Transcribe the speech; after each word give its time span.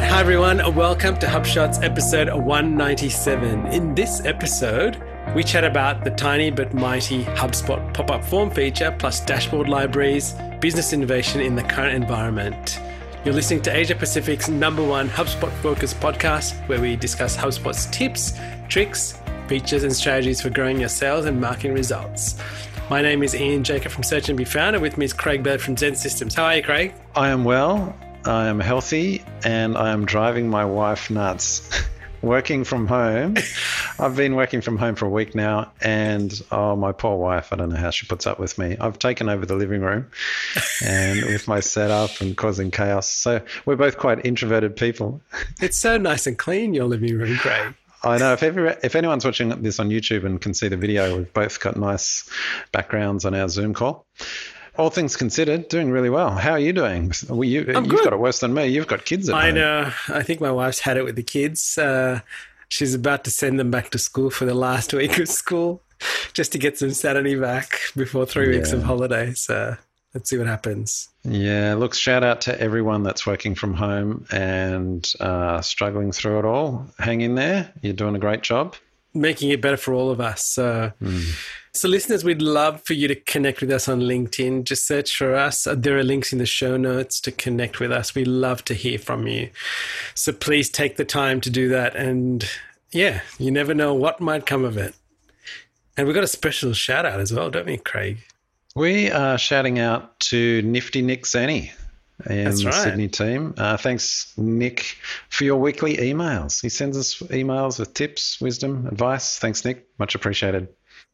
right, 0.00 0.10
hi 0.10 0.20
everyone. 0.20 0.58
Welcome 0.74 1.16
to 1.20 1.26
HubShots 1.26 1.82
episode 1.82 2.28
197. 2.28 3.66
In 3.68 3.94
this 3.94 4.22
episode, 4.26 5.02
we 5.34 5.42
chat 5.42 5.64
about 5.64 6.04
the 6.04 6.10
tiny 6.10 6.50
but 6.50 6.74
mighty 6.74 7.24
HubSpot 7.24 7.94
pop 7.94 8.10
up 8.10 8.22
form 8.22 8.50
feature, 8.50 8.94
plus 8.98 9.24
dashboard 9.24 9.70
libraries, 9.70 10.34
business 10.60 10.92
innovation 10.92 11.40
in 11.40 11.54
the 11.54 11.62
current 11.62 11.94
environment. 11.94 12.78
You're 13.24 13.32
listening 13.32 13.62
to 13.62 13.74
Asia 13.74 13.94
Pacific's 13.94 14.50
number 14.50 14.82
one 14.82 15.08
HubSpot 15.08 15.50
focused 15.62 15.98
podcast, 15.98 16.52
where 16.68 16.80
we 16.80 16.96
discuss 16.96 17.34
HubSpot's 17.34 17.86
tips, 17.86 18.38
tricks, 18.68 19.18
features, 19.46 19.82
and 19.82 19.96
strategies 19.96 20.42
for 20.42 20.50
growing 20.50 20.78
your 20.78 20.90
sales 20.90 21.24
and 21.24 21.40
marketing 21.40 21.72
results. 21.72 22.38
My 22.90 23.00
name 23.00 23.22
is 23.22 23.34
Ian 23.34 23.64
Jacob 23.64 23.92
from 23.92 24.02
Search 24.02 24.28
and 24.28 24.36
Be 24.36 24.44
Found, 24.44 24.76
and 24.76 24.82
with 24.82 24.98
me 24.98 25.06
is 25.06 25.14
Craig 25.14 25.42
Bird 25.42 25.62
from 25.62 25.74
Xen 25.74 25.96
Systems. 25.96 26.34
How 26.34 26.44
are 26.44 26.56
you, 26.56 26.62
Craig? 26.62 26.92
I 27.14 27.30
am 27.30 27.44
well. 27.44 27.96
I 28.26 28.48
am 28.48 28.58
healthy 28.58 29.22
and 29.44 29.76
I 29.76 29.90
am 29.90 30.04
driving 30.04 30.50
my 30.50 30.64
wife 30.64 31.10
nuts. 31.10 31.70
working 32.22 32.64
from 32.64 32.86
home. 32.86 33.36
I've 33.98 34.16
been 34.16 34.34
working 34.34 34.60
from 34.60 34.78
home 34.78 34.96
for 34.96 35.06
a 35.06 35.08
week 35.08 35.34
now, 35.34 35.70
and 35.80 36.32
oh, 36.50 36.74
my 36.74 36.90
poor 36.92 37.16
wife, 37.16 37.52
I 37.52 37.56
don't 37.56 37.68
know 37.68 37.76
how 37.76 37.90
she 37.90 38.06
puts 38.06 38.26
up 38.26 38.40
with 38.40 38.58
me. 38.58 38.76
I've 38.80 38.98
taken 38.98 39.28
over 39.28 39.46
the 39.46 39.54
living 39.54 39.80
room 39.80 40.10
and 40.84 41.22
with 41.24 41.46
my 41.46 41.60
setup 41.60 42.20
and 42.20 42.36
causing 42.36 42.70
chaos. 42.70 43.08
So 43.08 43.42
we're 43.64 43.76
both 43.76 43.98
quite 43.98 44.24
introverted 44.24 44.76
people. 44.76 45.20
It's 45.60 45.78
so 45.78 45.96
nice 45.96 46.26
and 46.26 46.36
clean, 46.36 46.74
your 46.74 46.86
living 46.86 47.16
room, 47.16 47.36
Craig. 47.36 47.74
I 48.02 48.18
know 48.18 48.32
if 48.32 48.42
every, 48.42 48.74
if 48.82 48.96
anyone's 48.96 49.24
watching 49.24 49.48
this 49.62 49.78
on 49.78 49.90
YouTube 49.90 50.24
and 50.24 50.40
can 50.40 50.54
see 50.54 50.68
the 50.68 50.76
video, 50.76 51.16
we've 51.16 51.32
both 51.32 51.60
got 51.60 51.76
nice 51.76 52.28
backgrounds 52.72 53.24
on 53.24 53.34
our 53.34 53.48
Zoom 53.48 53.74
call 53.74 54.06
all 54.78 54.90
things 54.90 55.16
considered, 55.16 55.68
doing 55.68 55.90
really 55.90 56.10
well. 56.10 56.30
How 56.30 56.52
are 56.52 56.58
you 56.58 56.72
doing? 56.72 57.12
Well, 57.28 57.44
you, 57.44 57.64
have 57.66 57.88
got 57.88 58.12
it 58.12 58.18
worse 58.18 58.40
than 58.40 58.54
me. 58.54 58.66
You've 58.66 58.86
got 58.86 59.04
kids 59.04 59.28
I 59.30 59.46
home. 59.46 59.54
know. 59.56 59.92
I 60.08 60.22
think 60.22 60.40
my 60.40 60.50
wife's 60.50 60.80
had 60.80 60.96
it 60.96 61.04
with 61.04 61.16
the 61.16 61.22
kids. 61.22 61.78
Uh, 61.78 62.20
she's 62.68 62.94
about 62.94 63.24
to 63.24 63.30
send 63.30 63.58
them 63.58 63.70
back 63.70 63.90
to 63.90 63.98
school 63.98 64.30
for 64.30 64.44
the 64.44 64.54
last 64.54 64.92
week 64.94 65.18
of 65.18 65.28
school, 65.28 65.82
just 66.32 66.52
to 66.52 66.58
get 66.58 66.78
some 66.78 66.90
sanity 66.90 67.34
back 67.34 67.78
before 67.96 68.26
three 68.26 68.50
yeah. 68.50 68.58
weeks 68.58 68.72
of 68.72 68.82
holidays. 68.82 69.40
So 69.40 69.76
let's 70.14 70.30
see 70.30 70.38
what 70.38 70.46
happens. 70.46 71.08
Yeah, 71.24 71.74
look, 71.74 71.94
shout 71.94 72.22
out 72.22 72.42
to 72.42 72.60
everyone 72.60 73.02
that's 73.02 73.26
working 73.26 73.54
from 73.54 73.74
home 73.74 74.26
and 74.30 75.10
uh, 75.20 75.60
struggling 75.60 76.12
through 76.12 76.40
it 76.40 76.44
all. 76.44 76.86
Hang 76.98 77.20
in 77.20 77.34
there. 77.34 77.72
You're 77.82 77.94
doing 77.94 78.14
a 78.14 78.20
great 78.20 78.42
job. 78.42 78.76
Making 79.14 79.50
it 79.50 79.62
better 79.62 79.78
for 79.78 79.94
all 79.94 80.10
of 80.10 80.20
us. 80.20 80.44
So. 80.44 80.92
Mm 81.02 81.36
so, 81.76 81.88
listeners, 81.88 82.24
we'd 82.24 82.42
love 82.42 82.82
for 82.84 82.94
you 82.94 83.06
to 83.08 83.14
connect 83.14 83.60
with 83.60 83.70
us 83.70 83.88
on 83.88 84.00
LinkedIn. 84.00 84.64
Just 84.64 84.86
search 84.86 85.16
for 85.16 85.34
us. 85.34 85.66
There 85.70 85.98
are 85.98 86.04
links 86.04 86.32
in 86.32 86.38
the 86.38 86.46
show 86.46 86.76
notes 86.76 87.20
to 87.20 87.30
connect 87.30 87.80
with 87.80 87.92
us. 87.92 88.14
We 88.14 88.24
love 88.24 88.64
to 88.66 88.74
hear 88.74 88.98
from 88.98 89.26
you. 89.26 89.50
So, 90.14 90.32
please 90.32 90.70
take 90.70 90.96
the 90.96 91.04
time 91.04 91.40
to 91.42 91.50
do 91.50 91.68
that. 91.68 91.94
And 91.94 92.48
yeah, 92.92 93.20
you 93.38 93.50
never 93.50 93.74
know 93.74 93.94
what 93.94 94.20
might 94.20 94.46
come 94.46 94.64
of 94.64 94.76
it. 94.76 94.94
And 95.96 96.06
we've 96.06 96.14
got 96.14 96.24
a 96.24 96.28
special 96.28 96.72
shout 96.72 97.06
out 97.06 97.20
as 97.20 97.32
well, 97.32 97.50
don't 97.50 97.66
we, 97.66 97.78
Craig? 97.78 98.18
We 98.74 99.10
are 99.10 99.38
shouting 99.38 99.78
out 99.78 100.20
to 100.20 100.60
Nifty 100.62 101.00
Nick 101.00 101.24
Zanny 101.24 101.72
and 102.24 102.46
right. 102.46 102.64
the 102.64 102.72
Sydney 102.72 103.08
team. 103.08 103.54
Uh, 103.56 103.76
thanks, 103.76 104.32
Nick, 104.36 104.96
for 105.28 105.44
your 105.44 105.56
weekly 105.56 105.96
emails. 105.96 106.60
He 106.60 106.68
sends 106.68 106.96
us 106.96 107.14
emails 107.14 107.78
with 107.78 107.94
tips, 107.94 108.40
wisdom, 108.40 108.86
advice. 108.86 109.38
Thanks, 109.38 109.64
Nick. 109.64 109.86
Much 109.98 110.14
appreciated. 110.14 110.68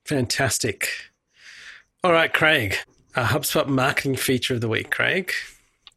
Fantastic. 0.05 0.89
All 2.05 2.13
right, 2.13 2.33
Craig, 2.33 2.77
a 3.15 3.25
HubSpot 3.25 3.67
marketing 3.69 4.17
feature 4.17 4.55
of 4.55 4.61
the 4.61 4.69
week, 4.69 4.91
Craig. 4.91 5.33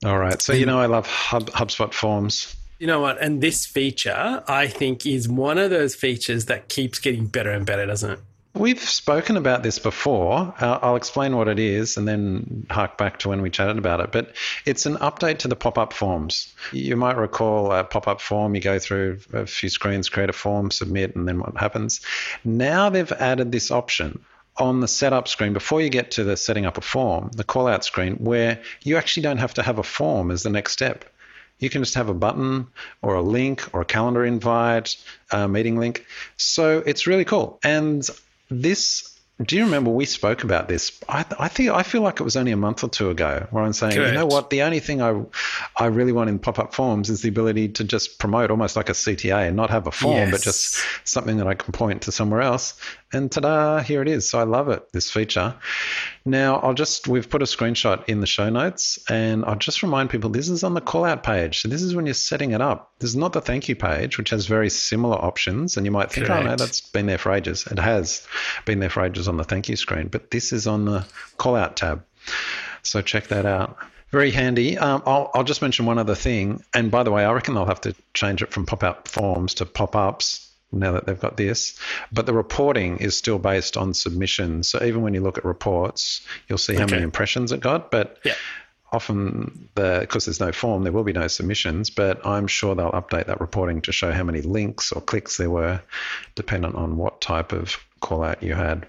All 0.03 0.19
right. 0.19 0.41
So, 0.41 0.53
you 0.53 0.65
know, 0.65 0.79
I 0.79 0.85
love 0.85 1.07
Hub, 1.07 1.49
HubSpot 1.51 1.93
forms. 1.93 2.55
You 2.77 2.87
know 2.87 2.99
what? 2.99 3.19
And 3.21 3.41
this 3.41 3.65
feature, 3.65 4.43
I 4.47 4.67
think, 4.67 5.05
is 5.05 5.27
one 5.27 5.57
of 5.57 5.69
those 5.69 5.95
features 5.95 6.45
that 6.45 6.69
keeps 6.69 6.99
getting 6.99 7.27
better 7.27 7.51
and 7.51 7.65
better, 7.65 7.85
doesn't 7.85 8.11
it? 8.11 8.19
We've 8.55 8.79
spoken 8.79 9.35
about 9.35 9.63
this 9.63 9.79
before. 9.79 10.53
Uh, 10.57 10.79
I'll 10.81 10.95
explain 10.95 11.35
what 11.35 11.49
it 11.49 11.59
is 11.59 11.97
and 11.97 12.07
then 12.07 12.65
hark 12.69 12.97
back 12.97 13.19
to 13.19 13.29
when 13.29 13.41
we 13.41 13.49
chatted 13.49 13.77
about 13.77 13.99
it. 13.99 14.13
But 14.13 14.33
it's 14.65 14.85
an 14.85 14.95
update 14.95 15.39
to 15.39 15.49
the 15.49 15.57
pop 15.57 15.77
up 15.77 15.91
forms. 15.91 16.53
You 16.71 16.95
might 16.95 17.17
recall 17.17 17.73
a 17.73 17.83
pop 17.83 18.07
up 18.07 18.21
form, 18.21 18.55
you 18.55 18.61
go 18.61 18.79
through 18.79 19.19
a 19.33 19.45
few 19.45 19.67
screens, 19.67 20.07
create 20.07 20.29
a 20.29 20.33
form, 20.33 20.71
submit, 20.71 21.17
and 21.17 21.27
then 21.27 21.39
what 21.39 21.57
happens. 21.57 21.99
Now 22.45 22.89
they've 22.89 23.11
added 23.11 23.51
this 23.51 23.71
option 23.71 24.23
on 24.55 24.79
the 24.79 24.87
setup 24.87 25.27
screen 25.27 25.51
before 25.51 25.81
you 25.81 25.89
get 25.89 26.11
to 26.11 26.23
the 26.23 26.37
setting 26.37 26.65
up 26.65 26.77
a 26.77 26.81
form, 26.81 27.31
the 27.35 27.43
call 27.43 27.67
out 27.67 27.83
screen, 27.83 28.15
where 28.15 28.61
you 28.83 28.95
actually 28.95 29.23
don't 29.23 29.39
have 29.39 29.55
to 29.55 29.63
have 29.63 29.79
a 29.79 29.83
form 29.83 30.31
as 30.31 30.43
the 30.43 30.49
next 30.49 30.71
step. 30.71 31.03
You 31.59 31.69
can 31.69 31.83
just 31.83 31.95
have 31.95 32.07
a 32.07 32.13
button 32.13 32.67
or 33.01 33.15
a 33.15 33.21
link 33.21 33.73
or 33.73 33.81
a 33.81 33.85
calendar 33.85 34.25
invite, 34.25 34.95
a 35.31 35.47
meeting 35.47 35.77
link. 35.77 36.05
So 36.37 36.81
it's 36.85 37.05
really 37.05 37.25
cool. 37.25 37.59
And 37.63 38.09
this 38.49 39.15
do 39.43 39.57
you 39.57 39.65
remember 39.65 39.89
we 39.89 40.05
spoke 40.05 40.45
about 40.45 40.69
this? 40.69 40.97
I, 41.09 41.25
I 41.37 41.49
think 41.49 41.69
I 41.69 41.83
feel 41.83 42.01
like 42.01 42.21
it 42.21 42.23
was 42.23 42.37
only 42.37 42.53
a 42.53 42.57
month 42.57 42.85
or 42.85 42.89
two 42.89 43.09
ago 43.09 43.47
where 43.51 43.65
I'm 43.65 43.73
saying, 43.73 43.95
Correct. 43.95 44.13
you 44.13 44.17
know 44.17 44.25
what, 44.25 44.49
the 44.49 44.61
only 44.61 44.79
thing 44.79 45.01
I 45.01 45.23
I 45.75 45.87
really 45.87 46.13
want 46.13 46.29
in 46.29 46.39
pop 46.39 46.57
up 46.57 46.73
forms 46.73 47.09
is 47.09 47.21
the 47.21 47.27
ability 47.27 47.69
to 47.69 47.83
just 47.83 48.17
promote 48.17 48.49
almost 48.49 48.77
like 48.77 48.87
a 48.87 48.93
CTA 48.93 49.47
and 49.47 49.57
not 49.57 49.71
have 49.71 49.87
a 49.87 49.91
form, 49.91 50.15
yes. 50.15 50.31
but 50.31 50.41
just 50.41 50.77
something 51.03 51.37
that 51.37 51.47
I 51.47 51.55
can 51.55 51.73
point 51.73 52.03
to 52.03 52.13
somewhere 52.13 52.41
else. 52.41 52.79
And 53.15 53.31
ta-da, 53.31 53.79
here 53.79 54.01
it 54.01 54.09
is. 54.09 54.29
So 54.29 54.39
I 54.39 54.43
love 54.43 54.67
it, 54.67 54.91
this 54.91 55.09
feature. 55.09 55.55
Now 56.25 56.57
I'll 56.57 56.73
just 56.73 57.07
we've 57.07 57.29
put 57.29 57.41
a 57.41 57.45
screenshot 57.45 58.09
in 58.09 58.19
the 58.19 58.27
show 58.27 58.49
notes, 58.49 58.99
and 59.09 59.45
I'll 59.45 59.55
just 59.55 59.83
remind 59.83 60.09
people 60.09 60.29
this 60.29 60.49
is 60.49 60.63
on 60.63 60.73
the 60.73 60.81
call 60.81 61.05
out 61.05 61.23
page. 61.23 61.61
So 61.61 61.69
this 61.69 61.81
is 61.81 61.95
when 61.95 62.05
you're 62.05 62.13
setting 62.13 62.51
it 62.51 62.61
up. 62.61 62.91
This 62.99 63.11
is 63.11 63.15
not 63.15 63.31
the 63.31 63.41
thank 63.41 63.69
you 63.69 63.75
page, 63.75 64.17
which 64.17 64.31
has 64.31 64.47
very 64.47 64.69
similar 64.69 65.15
options, 65.15 65.77
and 65.77 65.85
you 65.85 65.91
might 65.91 66.11
think, 66.11 66.27
Correct. 66.27 66.43
oh 66.43 66.49
no, 66.49 66.55
that's 66.57 66.81
been 66.81 67.05
there 67.05 67.17
for 67.17 67.31
ages. 67.31 67.65
It 67.67 67.79
has 67.79 68.27
been 68.65 68.79
there 68.79 68.89
for 68.89 69.05
ages 69.05 69.27
on 69.29 69.37
the 69.37 69.45
thank 69.45 69.69
you 69.69 69.77
screen, 69.77 70.09
but 70.09 70.29
this 70.31 70.51
is 70.51 70.67
on 70.67 70.83
the 70.83 71.05
call 71.37 71.55
out 71.55 71.77
tab. 71.77 72.03
So 72.83 73.01
check 73.01 73.27
that 73.27 73.45
out. 73.45 73.77
Very 74.11 74.31
handy. 74.31 74.77
Um, 74.77 75.03
I'll, 75.05 75.31
I'll 75.33 75.43
just 75.43 75.61
mention 75.61 75.85
one 75.85 75.97
other 75.97 76.15
thing. 76.15 76.63
And 76.73 76.91
by 76.91 77.03
the 77.03 77.11
way, 77.11 77.25
I 77.25 77.31
reckon 77.33 77.53
they'll 77.53 77.65
have 77.65 77.81
to 77.81 77.95
change 78.13 78.41
it 78.41 78.51
from 78.51 78.65
pop 78.65 78.83
out 78.83 79.07
forms 79.07 79.55
to 79.55 79.65
pop 79.65 79.95
ups 79.95 80.44
now 80.71 80.93
that 80.93 81.05
they've 81.05 81.19
got 81.19 81.37
this. 81.37 81.79
But 82.11 82.25
the 82.25 82.33
reporting 82.33 82.97
is 82.97 83.17
still 83.17 83.39
based 83.39 83.77
on 83.77 83.93
submissions. 83.93 84.69
So 84.69 84.83
even 84.83 85.01
when 85.01 85.13
you 85.13 85.21
look 85.21 85.37
at 85.37 85.45
reports, 85.45 86.21
you'll 86.47 86.57
see 86.57 86.75
how 86.75 86.83
okay. 86.83 86.95
many 86.95 87.03
impressions 87.03 87.51
it 87.51 87.59
got. 87.61 87.91
But 87.91 88.17
yeah. 88.23 88.33
often, 88.91 89.69
the 89.75 89.99
because 90.01 90.25
there's 90.25 90.39
no 90.39 90.51
form, 90.51 90.83
there 90.83 90.91
will 90.91 91.03
be 91.03 91.13
no 91.13 91.27
submissions. 91.27 91.89
But 91.89 92.25
I'm 92.25 92.47
sure 92.47 92.75
they'll 92.75 92.91
update 92.91 93.27
that 93.27 93.41
reporting 93.41 93.81
to 93.81 93.91
show 93.91 94.11
how 94.11 94.23
many 94.23 94.41
links 94.41 94.91
or 94.91 95.01
clicks 95.01 95.37
there 95.37 95.49
were, 95.49 95.81
dependent 96.35 96.75
on 96.75 96.97
what 96.97 97.21
type 97.21 97.51
of 97.51 97.77
call 97.99 98.23
out 98.23 98.43
you 98.43 98.53
had. 98.53 98.87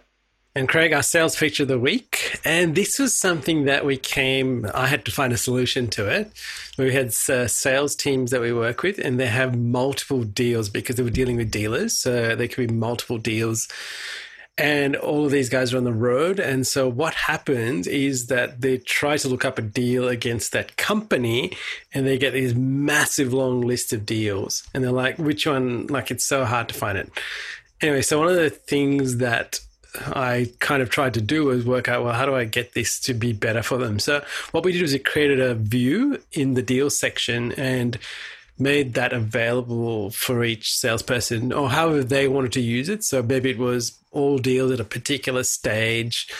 And 0.56 0.71
Craig, 0.71 0.94
our 0.94 1.03
sales 1.03 1.37
feature 1.37 1.65
of 1.65 1.69
the 1.69 1.78
week. 1.78 2.41
And 2.43 2.75
this 2.75 2.99
was 2.99 3.12
something 3.12 3.67
that 3.67 3.84
we 3.84 3.99
came, 3.99 4.67
I 4.72 4.87
had 4.87 5.05
to 5.05 5.11
find 5.11 5.34
a 5.34 5.37
solution 5.37 5.89
to 5.89 6.09
it. 6.09 6.33
We 6.78 6.94
had 6.94 7.09
uh, 7.28 7.47
sales 7.47 7.94
teams 7.94 8.31
that 8.31 8.41
we 8.41 8.55
work 8.55 8.83
with, 8.83 8.99
and 8.99 9.21
they 9.21 9.27
have 9.27 9.55
multiple 9.55 10.25
deals 10.25 10.71
because 10.71 10.97
they 10.97 11.03
were 11.03 11.11
dealing 11.11 11.37
with 11.37 11.50
dealers. 11.50 11.93
So 11.93 12.34
there 12.34 12.49
could 12.49 12.69
be 12.69 12.75
multiple 12.75 13.19
deals. 13.19 13.69
And 14.56 14.97
all 14.97 15.27
of 15.27 15.31
these 15.31 15.50
guys 15.50 15.75
are 15.75 15.77
on 15.77 15.84
the 15.84 15.93
road. 15.93 16.41
And 16.41 16.66
so 16.66 16.89
what 16.89 17.12
happens 17.12 17.87
is 17.87 18.28
that 18.28 18.62
they 18.62 18.78
try 18.78 19.19
to 19.19 19.28
look 19.28 19.45
up 19.45 19.59
a 19.59 19.62
deal 19.62 20.09
against 20.09 20.53
that 20.53 20.78
company 20.78 21.53
and 21.93 22.06
they 22.06 22.16
get 22.16 22.33
these 22.33 22.55
massive 22.55 23.34
long 23.34 23.61
list 23.61 23.93
of 23.93 24.06
deals. 24.06 24.66
And 24.72 24.83
they're 24.83 24.91
like, 24.91 25.19
which 25.19 25.47
one? 25.47 25.89
Like, 25.89 26.11
it's 26.11 26.27
so 26.27 26.47
hard 26.47 26.69
to 26.69 26.75
find 26.75 26.97
it. 26.97 27.12
Anyway, 27.83 28.00
so 28.00 28.19
one 28.19 28.28
of 28.28 28.37
the 28.37 28.49
things 28.49 29.19
that 29.19 29.61
I 30.07 30.51
kind 30.59 30.83
of 30.83 30.91
tried 30.91 31.15
to 31.15 31.21
do 31.21 31.45
was 31.45 31.65
work 31.65 31.89
out, 31.89 32.05
well, 32.05 32.15
how 32.15 32.27
do 32.27 32.34
I 32.34 32.45
get 32.45 32.75
this 32.75 33.01
to 33.01 33.15
be 33.15 33.33
better 33.33 33.62
for 33.62 33.79
them? 33.79 33.99
So 33.99 34.25
what 34.53 34.65
we 34.65 34.73
did 34.73 34.83
was 34.83 34.93
we 34.93 34.99
created 34.99 35.41
a 35.41 35.55
view 35.55 36.21
in 36.33 36.55
the 36.55 36.62
deal 36.62 36.91
section 36.91 37.53
and 37.53 37.98
made 38.59 38.95
that 38.95 39.13
available 39.13 40.10
for 40.10 40.43
each 40.43 40.77
salesperson 40.77 41.53
or 41.53 41.71
however 41.71 42.03
they 42.03 42.27
wanted 42.28 42.53
to 42.53 42.60
use 42.60 42.89
it. 42.89 43.04
So 43.04 43.22
maybe 43.22 43.51
it 43.51 43.59
was 43.59 43.98
all 44.13 44.39
deals 44.39 44.72
at 44.72 44.81
a 44.81 44.84
particular 44.84 45.45
stage 45.45 46.33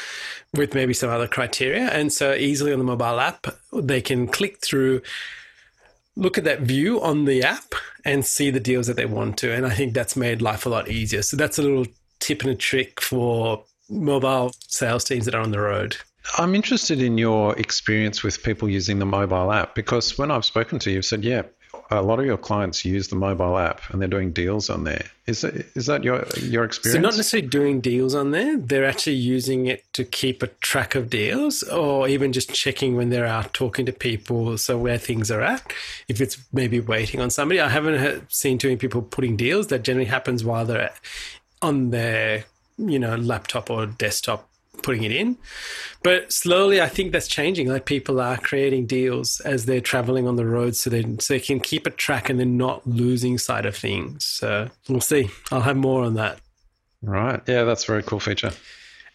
with 0.55 0.75
maybe 0.75 0.95
some 0.95 1.11
other 1.11 1.29
criteria. 1.29 1.89
And 1.89 2.13
so 2.13 2.33
easily 2.33 2.73
on 2.73 2.79
the 2.79 2.85
mobile 2.85 3.21
app, 3.21 3.47
they 3.73 4.01
can 4.01 4.27
click 4.27 4.59
through, 4.65 5.03
look 6.17 6.39
at 6.39 6.45
that 6.45 6.61
view 6.61 7.03
on 7.03 7.27
the 7.27 7.43
app 7.43 7.75
and 8.05 8.25
see 8.25 8.51
the 8.51 8.61
deals 8.61 8.87
that 8.87 8.97
they 8.97 9.05
want 9.05 9.37
to. 9.39 9.53
And 9.53 9.67
I 9.67 9.71
think 9.71 9.93
that's 9.93 10.17
made 10.17 10.41
life 10.41 10.65
a 10.65 10.71
lot 10.71 10.89
easier. 10.89 11.23
So 11.23 11.37
that's 11.37 11.59
a 11.59 11.63
little 11.63 11.87
tip 12.21 12.43
and 12.43 12.51
a 12.51 12.55
trick 12.55 13.01
for 13.01 13.65
mobile 13.89 14.53
sales 14.67 15.05
teams 15.05 15.25
that 15.27 15.35
are 15.35 15.41
on 15.41 15.51
the 15.51 15.61
road? 15.61 15.97
I'm 16.39 16.55
interested 16.55 17.01
in 17.01 17.19
your 17.19 17.57
experience 17.57 18.23
with 18.23 18.43
people 18.43 18.69
using 18.69 18.99
the 18.99 19.07
mobile 19.07 19.53
app 19.53 19.75
because 19.75 20.19
when 20.19 20.31
I've 20.31 20.45
spoken 20.45 20.79
to 20.81 20.91
you, 20.91 20.97
you've 20.97 21.05
said, 21.05 21.25
yeah, 21.25 21.43
a 21.91 22.03
lot 22.03 22.19
of 22.19 22.27
your 22.27 22.37
clients 22.37 22.85
use 22.85 23.09
the 23.09 23.17
mobile 23.17 23.57
app 23.59 23.81
and 23.91 24.01
they're 24.01 24.09
doing 24.09 24.33
deals 24.33 24.69
on 24.71 24.85
there. 24.85 25.05
Is 25.27 25.43
that, 25.43 25.55
is 25.77 25.87
that 25.87 26.03
your 26.03 26.27
your 26.41 26.65
experience? 26.65 26.97
So 26.97 27.01
not 27.01 27.17
necessarily 27.17 27.49
doing 27.49 27.81
deals 27.81 28.15
on 28.15 28.31
there. 28.33 28.57
They're 28.57 28.85
actually 28.85 29.17
using 29.17 29.67
it 29.67 29.85
to 29.93 30.05
keep 30.05 30.43
a 30.43 30.49
track 30.49 30.95
of 30.95 31.11
deals, 31.11 31.63
or 31.65 32.09
even 32.09 32.33
just 32.33 32.53
checking 32.53 32.97
when 32.97 33.11
they're 33.11 33.27
out 33.27 33.53
talking 33.53 33.87
to 33.87 33.93
people, 33.93 34.57
so 34.59 34.79
where 34.79 34.99
things 34.99 35.31
are 35.31 35.43
at. 35.43 35.73
If 36.09 36.21
it's 36.21 36.39
maybe 36.53 36.81
waiting 36.81 37.21
on 37.21 37.31
somebody, 37.31 37.61
I 37.61 37.69
haven't 37.69 38.33
seen 38.33 38.59
too 38.59 38.69
many 38.69 38.79
people 38.79 39.03
putting 39.03 39.37
deals. 39.37 39.69
That 39.69 39.83
generally 39.83 40.09
happens 40.09 40.45
while 40.45 40.65
they're 40.65 40.93
on 41.67 41.91
their 41.91 42.45
you 42.79 42.99
know 42.99 43.17
laptop 43.17 43.71
or 43.71 43.87
desktop 43.87 44.49
putting 44.83 45.03
it 45.03 45.13
in. 45.13 45.37
But 46.03 46.33
slowly, 46.33 46.81
I 46.81 46.89
think 46.89 47.13
that's 47.13 47.29
changing. 47.29 47.69
Like 47.69 47.87
people 47.87 48.21
are 48.21 48.37
creating 48.37 48.87
deals 48.87 49.41
as 49.41 49.67
they're 49.67 49.81
traveling 49.81 50.29
on 50.29 50.37
the 50.37 50.47
road, 50.47 50.77
so 50.77 50.91
they 50.91 51.05
so 51.19 51.35
they 51.35 51.41
can 51.41 51.61
keep 51.61 51.87
a 51.87 51.91
track 51.91 52.31
and 52.31 52.39
they're 52.39 52.47
not 52.47 52.87
losing 52.87 53.39
sight 53.39 53.67
of 53.67 53.77
things. 53.77 54.25
So 54.25 54.71
we'll 54.89 55.01
see. 55.01 55.31
I'll 55.51 55.63
have 55.63 55.77
more 55.77 56.05
on 56.05 56.15
that. 56.15 56.39
Right. 57.03 57.41
Yeah, 57.47 57.65
that's 57.65 57.85
a 57.85 57.87
very 57.87 58.03
cool 58.03 58.21
feature. 58.21 58.53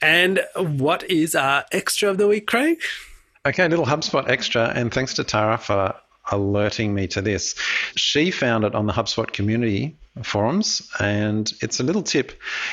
And 0.02 0.42
what 0.56 1.10
is 1.10 1.36
our 1.36 1.64
extra 1.72 2.10
of 2.10 2.18
the 2.18 2.28
week, 2.28 2.48
Craig? 2.48 2.82
Okay, 3.46 3.66
a 3.66 3.70
little 3.70 3.86
HubSpot 3.86 4.28
extra, 4.28 4.72
and 4.76 4.94
thanks 4.94 5.14
to 5.16 5.24
Tara 5.24 5.58
for 5.58 5.96
alerting 6.32 6.94
me 6.94 7.08
to 7.08 7.22
this. 7.22 7.56
She 7.96 8.32
found 8.32 8.64
it 8.64 8.76
on 8.76 8.88
the 8.88 8.94
HubSpot 8.94 9.32
community 9.32 9.96
forums, 10.24 10.90
and 11.00 11.52
it's 11.62 11.80
a 11.80 11.84
little 11.84 12.04
tip. 12.04 12.32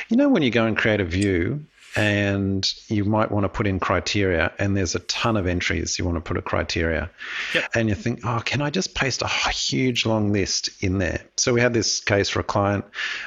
You 0.09 0.17
know, 0.17 0.29
when 0.29 0.43
you 0.43 0.51
go 0.51 0.67
and 0.67 0.77
create 0.77 1.01
a 1.01 1.05
view, 1.05 1.65
and 1.97 2.73
you 2.89 3.05
might 3.05 3.31
want 3.31 3.45
to 3.45 3.49
put 3.49 3.67
in 3.67 3.81
criteria 3.81 4.53
and 4.59 4.77
there's 4.77 4.95
a 4.95 5.01
ton 5.01 5.37
of 5.37 5.47
entries 5.47 5.99
you 5.99 6.05
want 6.05 6.17
to 6.17 6.21
put 6.21 6.37
a 6.37 6.43
criteria 6.43 7.11
yep. 7.55 7.71
and 7.75 7.89
you 7.89 7.95
think 7.95 8.21
oh 8.25 8.41
can 8.45 8.61
i 8.61 8.71
just 8.71 8.95
paste 8.95 9.23
a 9.23 9.29
huge 9.29 10.05
long 10.05 10.33
list 10.33 10.71
in 10.81 10.99
there 10.99 11.21
so 11.37 11.53
we 11.53 11.61
had 11.61 11.73
this 11.73 12.01
case 12.01 12.29
for 12.29 12.41
a 12.41 12.45
client 12.45 12.85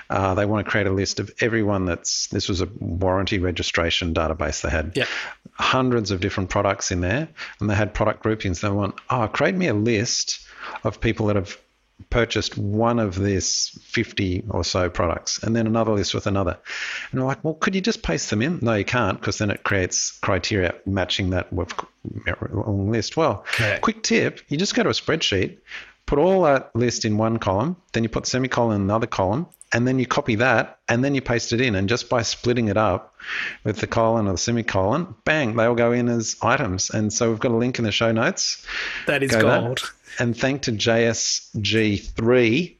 uh, 0.09 0.33
they 0.33 0.45
want 0.45 0.65
to 0.65 0.69
create 0.69 0.87
a 0.87 0.91
list 0.91 1.19
of 1.19 1.31
everyone 1.39 1.85
that's 1.85 2.27
this 2.27 2.47
was 2.47 2.61
a 2.61 2.67
warranty 2.79 3.39
registration 3.39 4.13
database 4.13 4.61
they 4.61 4.69
had 4.69 4.91
yep. 4.95 5.07
hundreds 5.53 6.11
of 6.11 6.19
different 6.19 6.49
products 6.49 6.91
in 6.91 7.01
there 7.01 7.27
and 7.59 7.69
they 7.69 7.75
had 7.75 7.93
product 7.93 8.21
groupings 8.21 8.61
they 8.61 8.69
want 8.69 8.95
oh 9.09 9.27
create 9.27 9.55
me 9.55 9.67
a 9.67 9.73
list 9.73 10.39
of 10.83 11.01
people 11.01 11.27
that 11.27 11.35
have 11.35 11.57
purchased 12.09 12.57
one 12.57 12.99
of 12.99 13.15
this 13.15 13.77
50 13.83 14.45
or 14.49 14.63
so 14.63 14.89
products 14.89 15.41
and 15.43 15.55
then 15.55 15.67
another 15.67 15.93
list 15.93 16.13
with 16.13 16.27
another. 16.27 16.57
And 17.11 17.19
I'm 17.19 17.25
like, 17.25 17.43
well, 17.43 17.53
could 17.53 17.75
you 17.75 17.81
just 17.81 18.03
paste 18.03 18.29
them 18.29 18.41
in? 18.41 18.59
No, 18.61 18.73
you 18.73 18.85
can't 18.85 19.19
because 19.19 19.37
then 19.37 19.51
it 19.51 19.63
creates 19.63 20.17
criteria 20.19 20.75
matching 20.85 21.31
that 21.31 21.53
long 21.53 22.91
list. 22.91 23.17
Well, 23.17 23.45
okay. 23.55 23.79
quick 23.81 24.03
tip, 24.03 24.41
you 24.49 24.57
just 24.57 24.75
go 24.75 24.83
to 24.83 24.89
a 24.89 24.93
spreadsheet, 24.93 25.57
put 26.05 26.19
all 26.19 26.43
that 26.43 26.75
list 26.75 27.05
in 27.05 27.17
one 27.17 27.37
column, 27.39 27.77
then 27.93 28.03
you 28.03 28.09
put 28.09 28.25
semicolon 28.25 28.75
in 28.75 28.81
another 28.81 29.07
column, 29.07 29.47
and 29.73 29.87
then 29.87 29.99
you 29.99 30.05
copy 30.05 30.35
that 30.35 30.79
and 30.87 31.03
then 31.03 31.15
you 31.15 31.21
paste 31.21 31.51
it 31.53 31.61
in. 31.61 31.75
And 31.75 31.89
just 31.89 32.09
by 32.09 32.23
splitting 32.23 32.67
it 32.67 32.77
up 32.77 33.15
with 33.63 33.77
the 33.77 33.87
colon 33.87 34.27
or 34.27 34.33
the 34.33 34.37
semicolon, 34.37 35.15
bang, 35.23 35.55
they 35.55 35.65
all 35.65 35.75
go 35.75 35.91
in 35.91 36.09
as 36.09 36.35
items. 36.41 36.89
And 36.89 37.13
so 37.13 37.29
we've 37.29 37.39
got 37.39 37.51
a 37.51 37.55
link 37.55 37.79
in 37.79 37.85
the 37.85 37.91
show 37.91 38.11
notes. 38.11 38.65
That 39.07 39.23
is 39.23 39.31
go 39.31 39.41
gold. 39.41 39.79
That. 39.79 39.91
And 40.19 40.37
thank 40.37 40.63
to 40.63 40.73
JSG3 40.73 42.75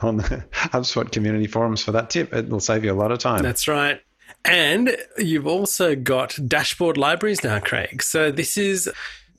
on 0.00 0.16
the 0.18 0.44
HubSpot 0.52 1.10
community 1.10 1.46
forums 1.46 1.82
for 1.82 1.92
that 1.92 2.10
tip. 2.10 2.32
It 2.32 2.48
will 2.48 2.60
save 2.60 2.84
you 2.84 2.92
a 2.92 2.94
lot 2.94 3.12
of 3.12 3.18
time. 3.18 3.42
That's 3.42 3.68
right. 3.68 4.00
And 4.44 4.96
you've 5.18 5.46
also 5.46 5.96
got 5.96 6.38
dashboard 6.46 6.96
libraries 6.96 7.42
now, 7.42 7.58
Craig. 7.58 8.02
So 8.02 8.30
this 8.30 8.56
is 8.56 8.88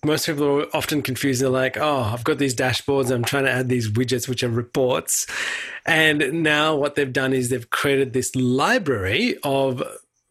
most 0.05 0.25
people 0.25 0.61
are 0.61 0.67
often 0.73 1.01
confused. 1.01 1.41
They're 1.41 1.49
like, 1.49 1.77
oh, 1.77 2.11
I've 2.13 2.23
got 2.23 2.37
these 2.37 2.55
dashboards. 2.55 3.11
I'm 3.11 3.23
trying 3.23 3.45
to 3.45 3.51
add 3.51 3.69
these 3.69 3.89
widgets, 3.91 4.27
which 4.27 4.43
are 4.43 4.49
reports. 4.49 5.27
And 5.85 6.43
now 6.43 6.75
what 6.75 6.95
they've 6.95 7.11
done 7.11 7.33
is 7.33 7.49
they've 7.49 7.69
created 7.69 8.13
this 8.13 8.35
library 8.35 9.37
of 9.43 9.83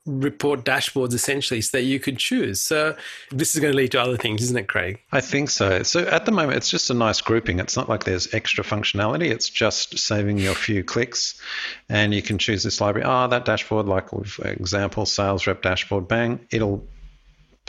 report 0.07 0.65
dashboards 0.65 1.13
essentially 1.13 1.61
so 1.61 1.77
that 1.77 1.85
you 1.85 1.99
could 1.99 2.17
choose. 2.19 2.61
So 2.61 2.97
this 3.31 3.55
is 3.55 3.61
going 3.61 3.73
to 3.73 3.77
lead 3.77 3.93
to 3.93 4.01
other 4.01 4.17
things, 4.17 4.43
isn't 4.43 4.57
it, 4.57 4.69
Craig? 4.69 5.01
I 5.13 5.21
think 5.21 5.51
so. 5.51 5.83
So 5.83 6.05
at 6.07 6.27
the 6.27 6.33
moment, 6.33 6.57
it's 6.57 6.71
just 6.71 6.91
a 6.91 6.95
nice 6.95 7.21
grouping. 7.21 7.59
It's 7.59 7.77
not 7.77 7.89
like 7.89 8.05
there's 8.05 8.33
extra 8.33 8.63
functionality. 8.63 9.31
It's 9.31 9.51
just 9.51 9.99
saving 9.99 10.39
you 10.39 10.53
a 10.53 10.55
few 10.55 10.85
clicks 10.85 11.41
and 11.89 12.15
you 12.15 12.23
can 12.23 12.39
choose 12.39 12.63
this 12.63 12.81
library. 12.81 13.05
Ah, 13.07 13.25
oh, 13.25 13.29
that 13.29 13.45
dashboard, 13.45 13.87
like 13.87 14.13
with 14.13 14.39
example, 14.45 15.07
sales 15.07 15.47
rep 15.47 15.63
dashboard, 15.63 16.07
bang, 16.07 16.47
it'll 16.51 16.87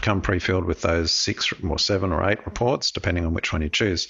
come 0.02 0.22
pre-filled 0.22 0.66
with 0.66 0.82
those 0.82 1.12
six 1.12 1.52
or 1.68 1.80
seven 1.80 2.12
or 2.12 2.30
eight 2.30 2.46
reports, 2.46 2.92
depending 2.92 3.26
on 3.26 3.34
which 3.34 3.52
one 3.52 3.62
you 3.62 3.70
choose. 3.70 4.08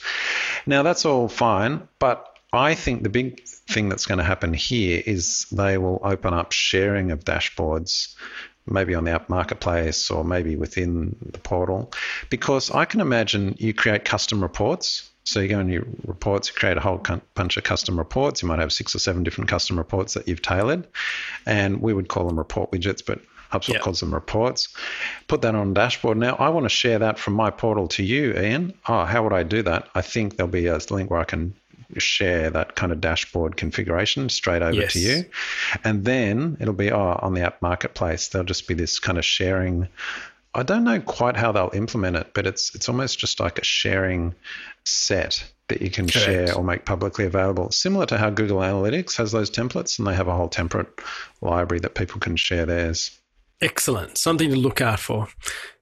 Now 0.65 0.83
that's 0.83 1.05
all 1.05 1.27
fine, 1.27 1.87
but 1.99 2.25
I 2.53 2.75
think 2.75 3.03
the 3.03 3.09
big 3.09 3.45
thing 3.45 3.89
that's 3.89 4.05
going 4.05 4.19
to 4.19 4.23
happen 4.23 4.53
here 4.53 5.01
is 5.05 5.47
they 5.51 5.77
will 5.77 5.99
open 6.03 6.33
up 6.33 6.51
sharing 6.51 7.11
of 7.11 7.25
dashboards, 7.25 8.15
maybe 8.65 8.95
on 8.95 9.03
the 9.03 9.11
app 9.11 9.29
marketplace 9.29 10.09
or 10.11 10.23
maybe 10.23 10.55
within 10.55 11.15
the 11.21 11.39
portal, 11.39 11.91
because 12.29 12.71
I 12.71 12.85
can 12.85 13.01
imagine 13.01 13.55
you 13.57 13.73
create 13.73 14.05
custom 14.05 14.41
reports. 14.41 15.09
So 15.23 15.41
you 15.41 15.49
go 15.49 15.59
in 15.59 15.67
your 15.67 15.85
reports, 16.05 16.47
you 16.47 16.53
create 16.55 16.77
a 16.77 16.79
whole 16.79 17.03
bunch 17.35 17.57
of 17.57 17.63
custom 17.65 17.97
reports. 17.97 18.41
You 18.41 18.47
might 18.47 18.59
have 18.59 18.71
six 18.71 18.95
or 18.95 18.99
seven 18.99 19.23
different 19.23 19.49
custom 19.49 19.77
reports 19.77 20.13
that 20.13 20.29
you've 20.29 20.41
tailored, 20.41 20.87
and 21.45 21.81
we 21.81 21.93
would 21.93 22.07
call 22.07 22.27
them 22.27 22.37
report 22.37 22.71
widgets, 22.71 23.05
but 23.05 23.19
HubSpot 23.51 23.73
yep. 23.73 23.81
calls 23.81 23.99
them 23.99 24.13
reports. 24.13 24.69
Put 25.27 25.41
that 25.41 25.55
on 25.55 25.73
dashboard. 25.73 26.17
Now, 26.17 26.35
I 26.35 26.49
want 26.49 26.65
to 26.65 26.69
share 26.69 26.99
that 26.99 27.19
from 27.19 27.33
my 27.33 27.49
portal 27.49 27.87
to 27.89 28.03
you, 28.03 28.33
Ian. 28.33 28.73
Oh, 28.87 29.05
how 29.05 29.23
would 29.23 29.33
I 29.33 29.43
do 29.43 29.63
that? 29.63 29.89
I 29.95 30.01
think 30.01 30.37
there'll 30.37 30.51
be 30.51 30.67
a 30.67 30.79
link 30.89 31.09
where 31.09 31.19
I 31.19 31.25
can 31.25 31.55
share 31.97 32.49
that 32.49 32.75
kind 32.75 32.91
of 32.91 32.99
dashboard 32.99 33.55
configuration 33.55 34.29
straight 34.29 34.61
over 34.61 34.73
yes. 34.73 34.93
to 34.93 34.99
you. 34.99 35.25
And 35.83 36.03
then 36.03 36.57
it'll 36.59 36.73
be 36.73 36.91
oh, 36.91 37.19
on 37.21 37.33
the 37.33 37.41
app 37.41 37.61
marketplace. 37.61 38.29
There'll 38.29 38.45
just 38.45 38.67
be 38.67 38.73
this 38.73 38.99
kind 38.99 39.17
of 39.17 39.25
sharing. 39.25 39.87
I 40.53 40.63
don't 40.63 40.83
know 40.83 40.99
quite 40.99 41.37
how 41.37 41.51
they'll 41.51 41.71
implement 41.73 42.17
it, 42.17 42.33
but 42.33 42.47
it's 42.47 42.73
it's 42.75 42.89
almost 42.89 43.19
just 43.19 43.39
like 43.39 43.59
a 43.59 43.63
sharing 43.63 44.35
set 44.83 45.49
that 45.67 45.81
you 45.81 45.89
can 45.89 46.07
Correct. 46.07 46.25
share 46.25 46.55
or 46.55 46.63
make 46.63 46.85
publicly 46.85 47.25
available. 47.25 47.71
Similar 47.71 48.05
to 48.07 48.17
how 48.17 48.29
Google 48.29 48.59
Analytics 48.59 49.17
has 49.17 49.31
those 49.31 49.51
templates 49.51 49.99
and 49.99 50.07
they 50.07 50.13
have 50.13 50.27
a 50.27 50.35
whole 50.35 50.49
template 50.49 50.87
library 51.41 51.81
that 51.81 51.93
people 51.93 52.19
can 52.19 52.35
share 52.37 52.65
theirs. 52.65 53.11
Excellent. 53.61 54.17
Something 54.17 54.49
to 54.51 54.55
look 54.55 54.81
out 54.81 54.99
for. 54.99 55.27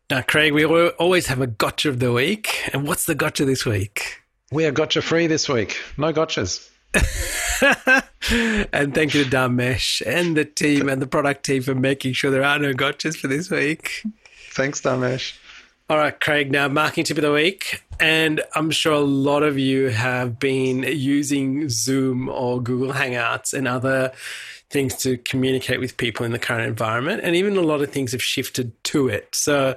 Now, 0.10 0.22
Craig, 0.22 0.54
we 0.54 0.66
always 0.66 1.28
have 1.28 1.42
a 1.42 1.48
gotcha 1.48 1.90
of 1.90 2.00
the 2.00 2.12
week. 2.12 2.70
And 2.74 2.88
what's 2.88 3.06
the 3.06 3.16
gotcha 3.16 3.46
this 3.46 3.66
week? 3.66 4.22
We 4.52 4.66
are 4.66 4.72
gotcha 4.72 5.02
free 5.02 5.28
this 5.28 5.50
week. 5.50 5.78
No 5.98 6.14
gotchas. 6.14 6.70
and 8.72 8.94
thank 8.94 9.14
you 9.14 9.24
to 9.24 9.30
Dharmesh 9.30 10.02
and 10.06 10.38
the 10.38 10.46
team 10.46 10.88
and 10.88 11.02
the 11.02 11.08
product 11.08 11.46
team 11.46 11.62
for 11.62 11.76
making 11.76 12.14
sure 12.14 12.32
there 12.32 12.44
are 12.44 12.60
no 12.60 12.74
gotchas 12.74 13.18
for 13.18 13.28
this 13.28 13.50
week. 13.50 14.04
Thanks, 14.52 14.80
Dharmesh. 14.82 15.36
All 15.90 15.98
right, 15.98 16.20
Craig, 16.20 16.52
now 16.52 16.68
marketing 16.68 17.04
tip 17.04 17.18
of 17.18 17.24
the 17.24 17.32
week. 17.32 17.84
And 18.00 18.42
I'm 18.56 18.72
sure 18.72 18.94
a 18.94 19.00
lot 19.00 19.44
of 19.44 19.60
you 19.60 19.90
have 19.90 20.40
been 20.40 20.84
using 20.84 21.70
Zoom 21.70 22.30
or 22.30 22.62
Google 22.62 22.94
Hangouts 22.94 23.54
and 23.54 23.68
other 23.68 24.12
things 24.70 24.96
to 24.96 25.18
communicate 25.18 25.80
with 25.80 25.98
people 25.98 26.26
in 26.26 26.32
the 26.32 26.40
current 26.40 26.68
environment. 26.68 27.22
And 27.24 27.36
even 27.36 27.58
a 27.58 27.62
lot 27.62 27.82
of 27.82 27.92
things 27.92 28.12
have 28.12 28.24
shifted 28.24 28.72
to 28.86 29.08
it. 29.08 29.34
So, 29.34 29.76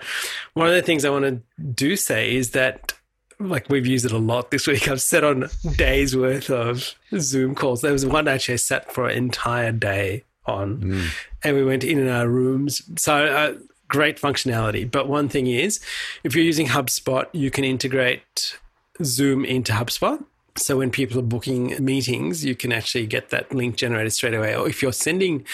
one 0.54 0.68
of 0.68 0.74
the 0.74 0.82
things 0.82 1.04
I 1.04 1.10
want 1.10 1.24
to 1.24 1.40
do 1.62 1.96
say 1.96 2.34
is 2.34 2.50
that 2.50 2.94
like 3.40 3.68
we've 3.68 3.86
used 3.86 4.04
it 4.04 4.12
a 4.12 4.18
lot 4.18 4.50
this 4.50 4.66
week. 4.66 4.88
I've 4.88 5.00
sat 5.00 5.24
on 5.24 5.48
days 5.76 6.16
worth 6.16 6.50
of 6.50 6.94
Zoom 7.18 7.54
calls. 7.54 7.82
There 7.82 7.92
was 7.92 8.06
one 8.06 8.28
actually 8.28 8.54
I 8.54 8.58
sat 8.58 8.92
for 8.92 9.08
an 9.08 9.16
entire 9.16 9.72
day 9.72 10.24
on, 10.46 10.80
mm. 10.80 11.08
and 11.44 11.56
we 11.56 11.64
went 11.64 11.84
in 11.84 11.98
in 11.98 12.08
our 12.08 12.28
rooms. 12.28 12.82
So 13.00 13.26
uh, 13.26 13.54
great 13.88 14.20
functionality. 14.20 14.90
But 14.90 15.08
one 15.08 15.28
thing 15.28 15.46
is, 15.46 15.80
if 16.24 16.34
you're 16.34 16.44
using 16.44 16.66
HubSpot, 16.66 17.26
you 17.32 17.50
can 17.50 17.64
integrate 17.64 18.58
Zoom 19.02 19.44
into 19.44 19.72
HubSpot. 19.72 20.22
So 20.58 20.78
when 20.78 20.90
people 20.90 21.18
are 21.18 21.22
booking 21.22 21.82
meetings, 21.84 22.44
you 22.44 22.54
can 22.54 22.72
actually 22.72 23.06
get 23.06 23.30
that 23.30 23.54
link 23.54 23.76
generated 23.76 24.12
straight 24.12 24.34
away. 24.34 24.54
Or 24.54 24.68
if 24.68 24.82
you're 24.82 24.92
sending 24.92 25.44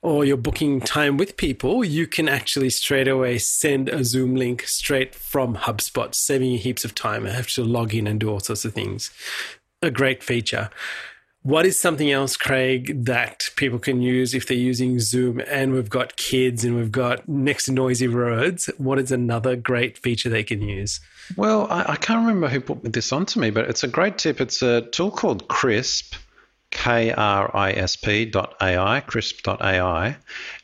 or 0.00 0.24
you're 0.24 0.36
booking 0.36 0.80
time 0.80 1.16
with 1.16 1.36
people, 1.36 1.84
you 1.84 2.06
can 2.06 2.28
actually 2.28 2.70
straight 2.70 3.08
away 3.08 3.38
send 3.38 3.88
a 3.88 4.04
Zoom 4.04 4.36
link 4.36 4.62
straight 4.62 5.14
from 5.14 5.56
HubSpot, 5.56 6.14
saving 6.14 6.52
you 6.52 6.58
heaps 6.58 6.84
of 6.84 6.94
time. 6.94 7.26
I 7.26 7.30
have 7.30 7.48
to 7.48 7.64
log 7.64 7.94
in 7.94 8.06
and 8.06 8.20
do 8.20 8.30
all 8.30 8.40
sorts 8.40 8.64
of 8.64 8.74
things. 8.74 9.10
A 9.82 9.90
great 9.90 10.22
feature. 10.22 10.70
What 11.48 11.64
is 11.64 11.80
something 11.80 12.10
else, 12.10 12.36
Craig, 12.36 13.06
that 13.06 13.48
people 13.56 13.78
can 13.78 14.02
use 14.02 14.34
if 14.34 14.46
they're 14.46 14.54
using 14.54 15.00
Zoom 15.00 15.40
and 15.48 15.72
we've 15.72 15.88
got 15.88 16.14
kids 16.16 16.62
and 16.62 16.76
we've 16.76 16.92
got 16.92 17.26
next 17.26 17.64
to 17.64 17.72
noisy 17.72 18.06
roads? 18.06 18.68
What 18.76 18.98
is 18.98 19.10
another 19.10 19.56
great 19.56 19.96
feature 19.96 20.28
they 20.28 20.44
can 20.44 20.60
use? 20.60 21.00
Well, 21.36 21.66
I, 21.70 21.92
I 21.92 21.96
can't 21.96 22.20
remember 22.26 22.48
who 22.48 22.60
put 22.60 22.92
this 22.92 23.14
onto 23.14 23.40
me, 23.40 23.48
but 23.48 23.66
it's 23.66 23.82
a 23.82 23.88
great 23.88 24.18
tip. 24.18 24.42
It's 24.42 24.60
a 24.60 24.82
tool 24.82 25.10
called 25.10 25.48
Krisp, 25.48 26.16
K 26.70 27.12
R 27.12 27.50
I 27.56 27.72
S 27.72 27.96
P 27.96 28.26
dot 28.26 28.54
AI, 28.60 29.00
krisp.ai, 29.00 30.16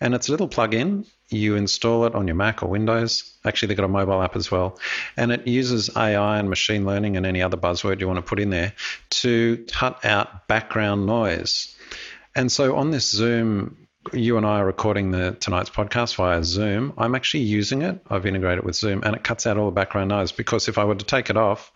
and 0.02 0.14
it's 0.14 0.28
a 0.28 0.32
little 0.32 0.50
plugin. 0.50 1.06
You 1.34 1.56
install 1.56 2.06
it 2.06 2.14
on 2.14 2.26
your 2.26 2.36
Mac 2.36 2.62
or 2.62 2.68
Windows. 2.68 3.32
Actually, 3.44 3.68
they've 3.68 3.76
got 3.76 3.84
a 3.84 3.88
mobile 3.88 4.22
app 4.22 4.36
as 4.36 4.50
well. 4.50 4.78
And 5.16 5.32
it 5.32 5.46
uses 5.46 5.90
AI 5.96 6.38
and 6.38 6.48
machine 6.48 6.84
learning 6.84 7.16
and 7.16 7.26
any 7.26 7.42
other 7.42 7.56
buzzword 7.56 8.00
you 8.00 8.06
want 8.06 8.18
to 8.18 8.22
put 8.22 8.40
in 8.40 8.50
there 8.50 8.72
to 9.10 9.64
cut 9.70 10.04
out 10.04 10.48
background 10.48 11.06
noise. 11.06 11.74
And 12.34 12.50
so 12.50 12.76
on 12.76 12.90
this 12.90 13.10
Zoom 13.10 13.83
you 14.12 14.37
and 14.37 14.44
I 14.44 14.61
are 14.61 14.66
recording 14.66 15.11
the 15.11 15.32
tonight's 15.32 15.70
podcast 15.70 16.16
via 16.16 16.44
Zoom. 16.44 16.92
I'm 16.99 17.14
actually 17.14 17.44
using 17.44 17.82
it. 17.82 18.00
I've 18.11 18.26
integrated 18.26 18.58
it 18.58 18.64
with 18.64 18.76
Zoom, 18.76 19.02
and 19.04 19.16
it 19.16 19.25
cuts 19.25 19.46
out 19.46 19.56
all 19.56 19.66
the 19.66 19.73
background 19.73 20.11
noise. 20.11 20.32
Because 20.32 20.68
if 20.68 20.78
I 20.78 20.84
were 20.84 20.94
to 20.94 21.04
take 21.04 21.30
it 21.30 21.37
off, 21.37 21.73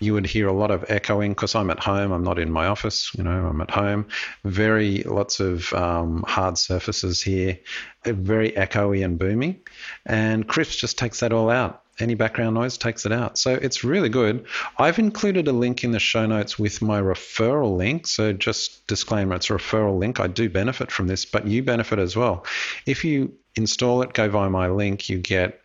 you 0.00 0.14
would 0.14 0.26
hear 0.26 0.48
a 0.48 0.52
lot 0.52 0.70
of 0.70 0.84
echoing. 0.88 1.32
Because 1.32 1.54
I'm 1.54 1.70
at 1.70 1.78
home, 1.78 2.12
I'm 2.12 2.24
not 2.24 2.38
in 2.38 2.50
my 2.50 2.66
office. 2.66 3.14
You 3.14 3.24
know, 3.24 3.46
I'm 3.46 3.60
at 3.60 3.70
home. 3.70 4.06
Very 4.44 5.02
lots 5.04 5.40
of 5.40 5.72
um, 5.72 6.24
hard 6.26 6.58
surfaces 6.58 7.22
here, 7.22 7.58
very 8.04 8.52
echoey 8.52 9.04
and 9.04 9.18
booming. 9.18 9.60
And 10.04 10.46
Krisp 10.48 10.78
just 10.78 10.98
takes 10.98 11.20
that 11.20 11.32
all 11.32 11.50
out 11.50 11.84
any 12.00 12.14
background 12.14 12.54
noise 12.54 12.78
takes 12.78 13.06
it 13.06 13.12
out. 13.12 13.38
So 13.38 13.54
it's 13.54 13.84
really 13.84 14.08
good. 14.08 14.46
I've 14.78 14.98
included 14.98 15.48
a 15.48 15.52
link 15.52 15.84
in 15.84 15.90
the 15.90 15.98
show 15.98 16.26
notes 16.26 16.58
with 16.58 16.80
my 16.82 17.00
referral 17.00 17.76
link. 17.76 18.06
So 18.06 18.32
just 18.32 18.86
disclaimer, 18.86 19.34
it's 19.36 19.50
a 19.50 19.54
referral 19.54 19.98
link. 19.98 20.20
I 20.20 20.26
do 20.26 20.48
benefit 20.48 20.90
from 20.90 21.06
this, 21.06 21.24
but 21.24 21.46
you 21.46 21.62
benefit 21.62 21.98
as 21.98 22.16
well. 22.16 22.44
If 22.86 23.04
you 23.04 23.34
install 23.56 24.02
it, 24.02 24.12
go 24.12 24.28
via 24.28 24.50
my 24.50 24.68
link, 24.68 25.08
you 25.08 25.18
get 25.18 25.60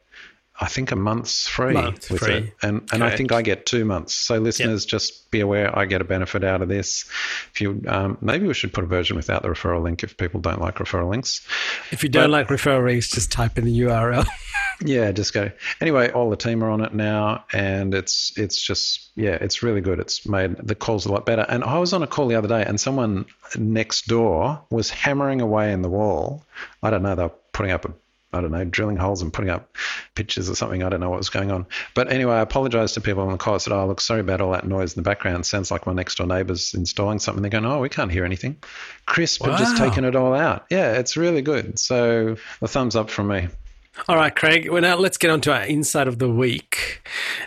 I 0.62 0.68
think 0.68 0.92
a 0.92 0.96
month's 0.96 1.48
free 1.48 1.74
Month 1.74 2.12
with 2.12 2.22
free. 2.22 2.34
it, 2.36 2.54
and 2.62 2.88
and 2.94 3.04
I 3.04 3.16
think 3.16 3.32
I 3.32 3.42
get 3.42 3.66
two 3.66 3.86
months. 3.86 4.14
So 4.14 4.38
listeners, 4.38 4.86
just 4.86 5.32
be 5.32 5.40
aware 5.40 5.76
I 5.78 5.86
get 5.86 6.00
a 6.00 6.04
benefit 6.04 6.44
out 6.44 6.62
of 6.62 6.70
this. 6.70 7.06
If 7.54 7.60
you 7.62 7.82
um, 7.88 8.18
maybe 8.22 8.46
we 8.46 8.54
should 8.54 8.72
put 8.72 8.84
a 8.84 8.88
version 8.88 9.16
without 9.16 9.42
the 9.42 9.48
referral 9.48 9.82
link 9.82 10.04
if 10.04 10.16
people 10.18 10.40
don't 10.42 10.62
like 10.62 10.76
referral 10.76 11.10
links. 11.10 11.42
If 11.92 12.04
you 12.04 12.10
don't 12.10 12.26
But- 12.26 12.30
like 12.32 12.48
referral 12.50 12.86
links, 12.86 13.10
just 13.10 13.32
type 13.32 13.58
in 13.58 13.66
the 13.66 13.80
URL. 13.82 14.28
Yeah, 14.84 15.12
just 15.12 15.34
go. 15.34 15.52
Anyway, 15.82 16.10
all 16.12 16.30
the 16.32 16.36
team 16.36 16.64
are 16.64 16.70
on 16.70 16.82
it 16.82 16.94
now, 16.94 17.46
and 17.54 17.94
it's 17.94 18.34
it's 18.36 18.60
just 18.62 19.12
yeah, 19.16 19.38
it's 19.40 19.62
really 19.62 19.82
good. 19.82 20.00
It's 20.00 20.28
made 20.28 20.58
the 20.58 20.74
calls 20.76 21.06
a 21.06 21.12
lot 21.12 21.26
better. 21.28 21.46
And 21.48 21.64
I 21.64 21.78
was 21.78 21.94
on 21.94 22.02
a 22.04 22.08
call 22.08 22.28
the 22.28 22.36
other 22.36 22.48
day, 22.48 22.66
and 22.66 22.82
someone 22.82 23.26
next 23.56 24.08
door 24.08 24.62
was 24.72 24.90
hammering 24.90 25.42
away 25.42 25.72
in 25.72 25.84
the 25.84 25.90
wall. 25.90 26.44
I 26.82 26.90
don't 26.90 27.04
know. 27.04 27.14
They're 27.16 27.30
putting 27.54 27.72
up 27.72 27.86
a 27.86 27.94
I 28.34 28.42
don't 28.42 28.52
know, 28.52 28.64
drilling 28.66 28.98
holes 28.98 29.22
and 29.22 29.32
putting 29.32 29.50
up 29.50 29.76
pictures 30.16 30.50
or 30.50 30.56
something. 30.56 30.84
I 30.84 30.90
don't 30.90 31.00
know 31.00 31.10
what 31.10 31.18
was 31.18 31.30
going 31.30 31.52
on. 31.52 31.66
But 31.94 32.12
anyway, 32.12 32.36
I 32.36 32.42
apologized 32.42 32.96
to 32.96 33.02
people 33.02 33.24
on 33.24 33.32
the 33.32 33.38
call. 33.38 33.54
Oh, 33.54 33.56
I 33.56 33.60
said, 33.60 33.74
Oh, 33.74 33.88
look, 33.88 34.02
sorry 34.02 34.22
about 34.22 34.42
all 34.42 34.52
that 34.52 34.68
noise 34.68 34.96
in 34.96 35.04
the 35.04 35.10
background. 35.10 35.46
Sounds 35.46 35.72
like 35.72 35.86
my 35.86 35.94
next 35.94 36.16
door 36.16 36.28
neighbor's 36.28 36.74
installing 36.74 37.20
something. 37.20 37.42
They're 37.42 37.52
going, 37.52 37.66
Oh, 37.66 37.80
we 37.80 37.90
can't 37.90 38.12
hear 38.12 38.26
anything. 38.26 38.58
Krisp 39.08 39.46
have 39.46 39.60
just 39.60 39.78
taken 39.78 40.06
it 40.06 40.16
all 40.16 40.34
out. 40.34 40.66
Yeah, 40.70 40.94
it's 40.94 41.18
really 41.18 41.42
good. 41.42 41.78
So 41.80 42.38
a 42.62 42.68
thumbs 42.68 42.96
up 42.96 43.10
from 43.10 43.28
me. 43.28 43.48
All 44.08 44.16
right, 44.16 44.36
Craig. 44.36 44.70
Well, 44.70 44.82
now 44.82 44.96
let's 44.96 45.18
get 45.18 45.30
on 45.30 45.40
to 45.42 45.54
our 45.54 45.66
insight 45.66 46.08
of 46.08 46.18
the 46.18 46.30
week. 46.30 47.02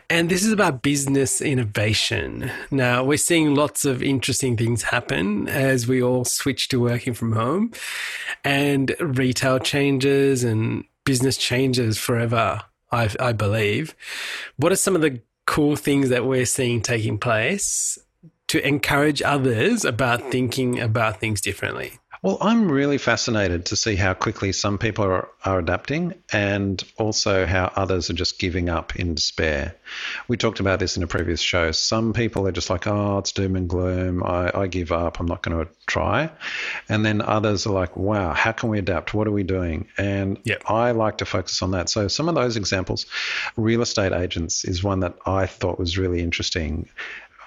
And 0.09 0.29
this 0.29 0.45
is 0.45 0.53
about 0.53 0.81
business 0.81 1.41
innovation. 1.41 2.51
Now, 2.71 3.03
we're 3.03 3.19
seeing 3.19 3.55
lots 3.55 3.85
of 3.85 4.03
interesting 4.03 4.57
things 4.57 4.85
happen 4.85 5.49
as 5.49 5.89
we 5.89 6.01
all 6.01 6.25
switch 6.25 6.69
to 6.69 6.81
working 6.81 7.15
from 7.15 7.33
home 7.33 7.73
and 8.45 8.95
retail 9.01 9.59
changes 9.59 10.45
and 10.45 10.85
business 11.05 11.37
changes 11.37 11.99
forever, 11.99 12.63
I, 12.93 13.11
I 13.19 13.33
believe. 13.33 13.97
What 14.57 14.71
are 14.71 14.77
some 14.77 14.95
of 14.95 15.03
the 15.03 15.21
cool 15.47 15.75
things 15.75 16.11
that 16.11 16.27
we're 16.27 16.47
seeing 16.47 16.81
taking 16.81 17.19
place 17.19 17.99
to 18.49 18.65
encourage 18.67 19.21
others 19.21 19.85
about 19.85 20.31
thinking 20.31 20.79
about 20.79 21.19
things 21.19 21.41
differently? 21.41 21.99
Well, 22.27 22.39
I'm 22.41 22.69
really 22.69 22.99
fascinated 22.99 23.67
to 23.67 23.77
see 23.77 23.95
how 23.95 24.13
quickly 24.13 24.51
some 24.51 24.79
people 24.79 25.05
are, 25.05 25.29
are 25.45 25.61
adapting 25.61 26.15
and 26.33 26.83
also 26.99 27.47
how 27.47 27.71
others 27.77 28.11
are 28.11 28.15
just 28.15 28.41
giving 28.41 28.69
up 28.69 28.97
in 28.97 29.15
despair. 29.15 29.77
We 30.27 30.37
talked 30.37 30.59
about 30.59 30.81
this 30.81 30.97
in 30.97 31.05
a 31.05 31.07
previous 31.07 31.41
show. 31.41 31.71
Some 31.71 32.13
people 32.15 32.49
are 32.49 32.51
just 32.51 32.69
like, 32.69 32.89
oh, 32.89 33.19
it's 33.19 33.31
doom 33.31 33.55
and 33.55 33.69
gloom. 33.69 34.25
I, 34.25 34.51
I 34.53 34.67
give 34.67 34.91
up. 34.91 35.21
I'm 35.21 35.27
not 35.27 35.45
going 35.45 35.65
to 35.65 35.71
try. 35.87 36.33
And 36.89 37.07
then 37.07 37.23
others 37.23 37.65
are 37.65 37.73
like, 37.73 37.97
wow, 37.97 38.33
how 38.33 38.51
can 38.51 38.71
we 38.71 38.81
adapt? 38.81 39.15
What 39.15 39.29
are 39.29 39.33
we 39.33 39.45
doing? 39.45 39.87
And 39.97 40.41
Yep. 40.43 40.65
I 40.69 40.91
like 40.91 41.19
to 41.19 41.27
focus 41.27 41.63
on 41.63 41.71
that. 41.71 41.89
So 41.89 42.09
some 42.09 42.29
of 42.29 42.35
those 42.35 42.57
examples, 42.57 43.07
real 43.57 43.83
estate 43.83 44.13
agents 44.13 44.65
is 44.65 44.83
one 44.83 44.99
that 44.99 45.15
I 45.27 45.47
thought 45.47 45.79
was 45.79 45.97
really 45.97 46.23
interesting 46.23 46.89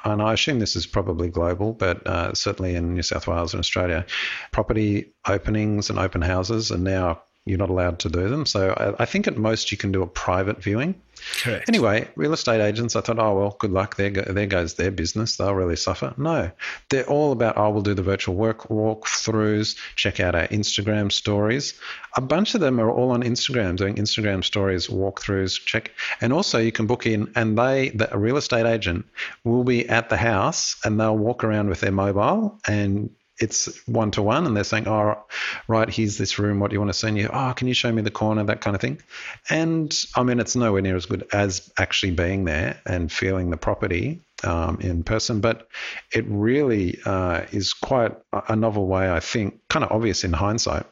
and 0.03 0.21
I 0.21 0.33
assume 0.33 0.59
this 0.59 0.75
is 0.75 0.87
probably 0.87 1.29
global, 1.29 1.73
but 1.73 2.05
uh, 2.07 2.33
certainly 2.33 2.75
in 2.75 2.93
New 2.93 3.01
South 3.01 3.27
Wales 3.27 3.53
and 3.53 3.59
Australia, 3.59 4.05
property 4.51 5.13
openings 5.27 5.89
and 5.89 5.99
open 5.99 6.21
houses 6.21 6.71
are 6.71 6.77
now 6.77 7.23
you're 7.49 7.57
not 7.57 7.69
allowed 7.69 7.99
to 7.99 8.09
do 8.09 8.29
them. 8.29 8.45
So 8.45 8.71
I, 8.71 9.03
I 9.03 9.05
think 9.05 9.27
at 9.27 9.37
most 9.37 9.71
you 9.71 9.77
can 9.77 9.91
do 9.91 10.03
a 10.03 10.07
private 10.07 10.61
viewing. 10.61 10.93
Correct. 11.41 11.67
Anyway, 11.67 12.07
real 12.15 12.31
estate 12.31 12.61
agents, 12.61 12.95
I 12.95 13.01
thought, 13.01 13.19
oh, 13.19 13.37
well, 13.37 13.55
good 13.59 13.71
luck. 13.71 13.97
There, 13.97 14.09
go, 14.09 14.21
there 14.21 14.45
goes 14.45 14.75
their 14.75 14.91
business. 14.91 15.35
They'll 15.35 15.53
really 15.53 15.75
suffer. 15.75 16.13
No, 16.15 16.51
they're 16.89 17.09
all 17.09 17.31
about, 17.31 17.57
oh, 17.57 17.69
we'll 17.71 17.81
do 17.81 17.93
the 17.93 18.03
virtual 18.03 18.35
work 18.35 18.67
walkthroughs, 18.69 19.75
check 19.95 20.19
out 20.19 20.35
our 20.35 20.47
Instagram 20.47 21.11
stories. 21.11 21.73
A 22.15 22.21
bunch 22.21 22.55
of 22.55 22.61
them 22.61 22.79
are 22.79 22.89
all 22.89 23.11
on 23.11 23.23
Instagram, 23.23 23.75
doing 23.75 23.95
Instagram 23.95 24.43
stories, 24.43 24.87
walkthroughs, 24.87 25.59
check. 25.65 25.91
And 26.21 26.31
also 26.31 26.57
you 26.57 26.71
can 26.71 26.87
book 26.87 27.05
in, 27.05 27.31
and 27.35 27.57
they, 27.57 27.89
the 27.89 28.09
real 28.13 28.37
estate 28.37 28.65
agent, 28.65 29.05
will 29.43 29.63
be 29.63 29.89
at 29.89 30.09
the 30.09 30.17
house 30.17 30.77
and 30.85 30.99
they'll 30.99 31.17
walk 31.17 31.43
around 31.43 31.69
with 31.69 31.81
their 31.81 31.91
mobile 31.91 32.59
and 32.67 33.09
it's 33.39 33.87
one 33.87 34.11
to 34.11 34.21
one 34.21 34.45
and 34.45 34.55
they're 34.55 34.63
saying, 34.63 34.87
oh, 34.87 35.23
right, 35.67 35.89
here's 35.89 36.17
this 36.17 36.37
room. 36.37 36.59
What 36.59 36.69
do 36.69 36.75
you 36.75 36.79
want 36.79 36.89
to 36.89 36.97
see? 36.97 37.07
And 37.07 37.17
you, 37.17 37.29
oh, 37.31 37.53
can 37.55 37.67
you 37.67 37.73
show 37.73 37.91
me 37.91 38.01
the 38.01 38.11
corner? 38.11 38.43
That 38.43 38.61
kind 38.61 38.75
of 38.75 38.81
thing. 38.81 39.01
And 39.49 39.97
I 40.15 40.23
mean, 40.23 40.39
it's 40.39 40.55
nowhere 40.55 40.81
near 40.81 40.95
as 40.95 41.05
good 41.05 41.27
as 41.31 41.71
actually 41.77 42.11
being 42.11 42.45
there 42.45 42.81
and 42.85 43.11
feeling 43.11 43.49
the 43.49 43.57
property 43.57 44.21
um, 44.43 44.79
in 44.81 45.03
person, 45.03 45.41
but 45.41 45.67
it 46.13 46.25
really 46.27 46.99
uh, 47.05 47.41
is 47.51 47.73
quite 47.73 48.15
a 48.33 48.49
a 48.49 48.55
novel 48.55 48.87
way, 48.87 49.09
I 49.09 49.19
think, 49.19 49.59
kind 49.69 49.85
of 49.85 49.91
obvious 49.91 50.23
in 50.23 50.33
hindsight. 50.33 50.85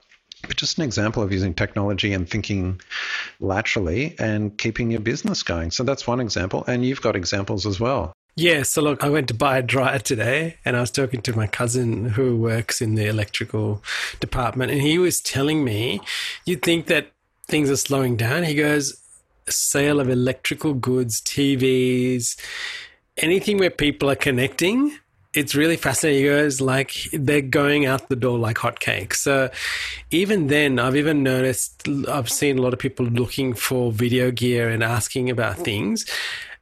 But 0.47 0.55
just 0.55 0.77
an 0.77 0.83
example 0.83 1.23
of 1.23 1.31
using 1.31 1.55
technology 1.55 2.13
and 2.13 2.29
thinking 2.29 2.79
laterally 3.39 4.15
and 4.19 4.55
keeping 4.55 4.91
your 4.91 4.99
business 4.99 5.41
going. 5.41 5.71
So 5.71 5.83
that's 5.83 6.05
one 6.05 6.19
example. 6.19 6.63
And 6.67 6.85
you've 6.85 7.01
got 7.01 7.15
examples 7.15 7.65
as 7.65 7.79
well. 7.79 8.13
Yeah, 8.37 8.61
so 8.61 8.83
look, 8.83 9.03
I 9.03 9.09
went 9.09 9.27
to 9.29 9.33
buy 9.33 9.57
a 9.57 9.63
dryer 9.63 9.97
today 9.97 10.57
and 10.63 10.77
I 10.77 10.81
was 10.81 10.91
talking 10.91 11.23
to 11.23 11.35
my 11.35 11.47
cousin 11.47 12.09
who 12.09 12.37
works 12.37 12.83
in 12.83 12.93
the 12.93 13.07
electrical 13.07 13.81
department 14.19 14.71
and 14.71 14.79
he 14.79 14.99
was 14.99 15.19
telling 15.19 15.63
me 15.63 16.01
you'd 16.45 16.61
think 16.61 16.85
that 16.85 17.11
things 17.47 17.71
are 17.71 17.77
slowing 17.77 18.15
down. 18.15 18.43
He 18.43 18.53
goes, 18.53 18.95
sale 19.49 19.99
of 19.99 20.07
electrical 20.07 20.75
goods, 20.75 21.19
TVs, 21.21 22.39
anything 23.17 23.57
where 23.57 23.71
people 23.71 24.07
are 24.07 24.15
connecting. 24.15 24.95
It's 25.33 25.55
really 25.55 25.75
fascinating. 25.75 26.21
He 26.21 26.29
goes, 26.29 26.61
like, 26.61 26.93
they're 27.11 27.41
going 27.41 27.87
out 27.87 28.07
the 28.07 28.15
door 28.15 28.37
like 28.37 28.57
hotcakes. 28.57 29.15
So, 29.15 29.49
even 30.09 30.47
then, 30.47 30.79
I've 30.79 30.95
even 30.95 31.21
noticed, 31.21 31.87
I've 32.07 32.29
seen 32.29 32.57
a 32.57 32.61
lot 32.61 32.73
of 32.73 32.79
people 32.79 33.05
looking 33.05 33.53
for 33.53 33.91
video 33.91 34.31
gear 34.31 34.69
and 34.69 34.83
asking 34.83 35.29
about 35.29 35.57
things 35.57 36.05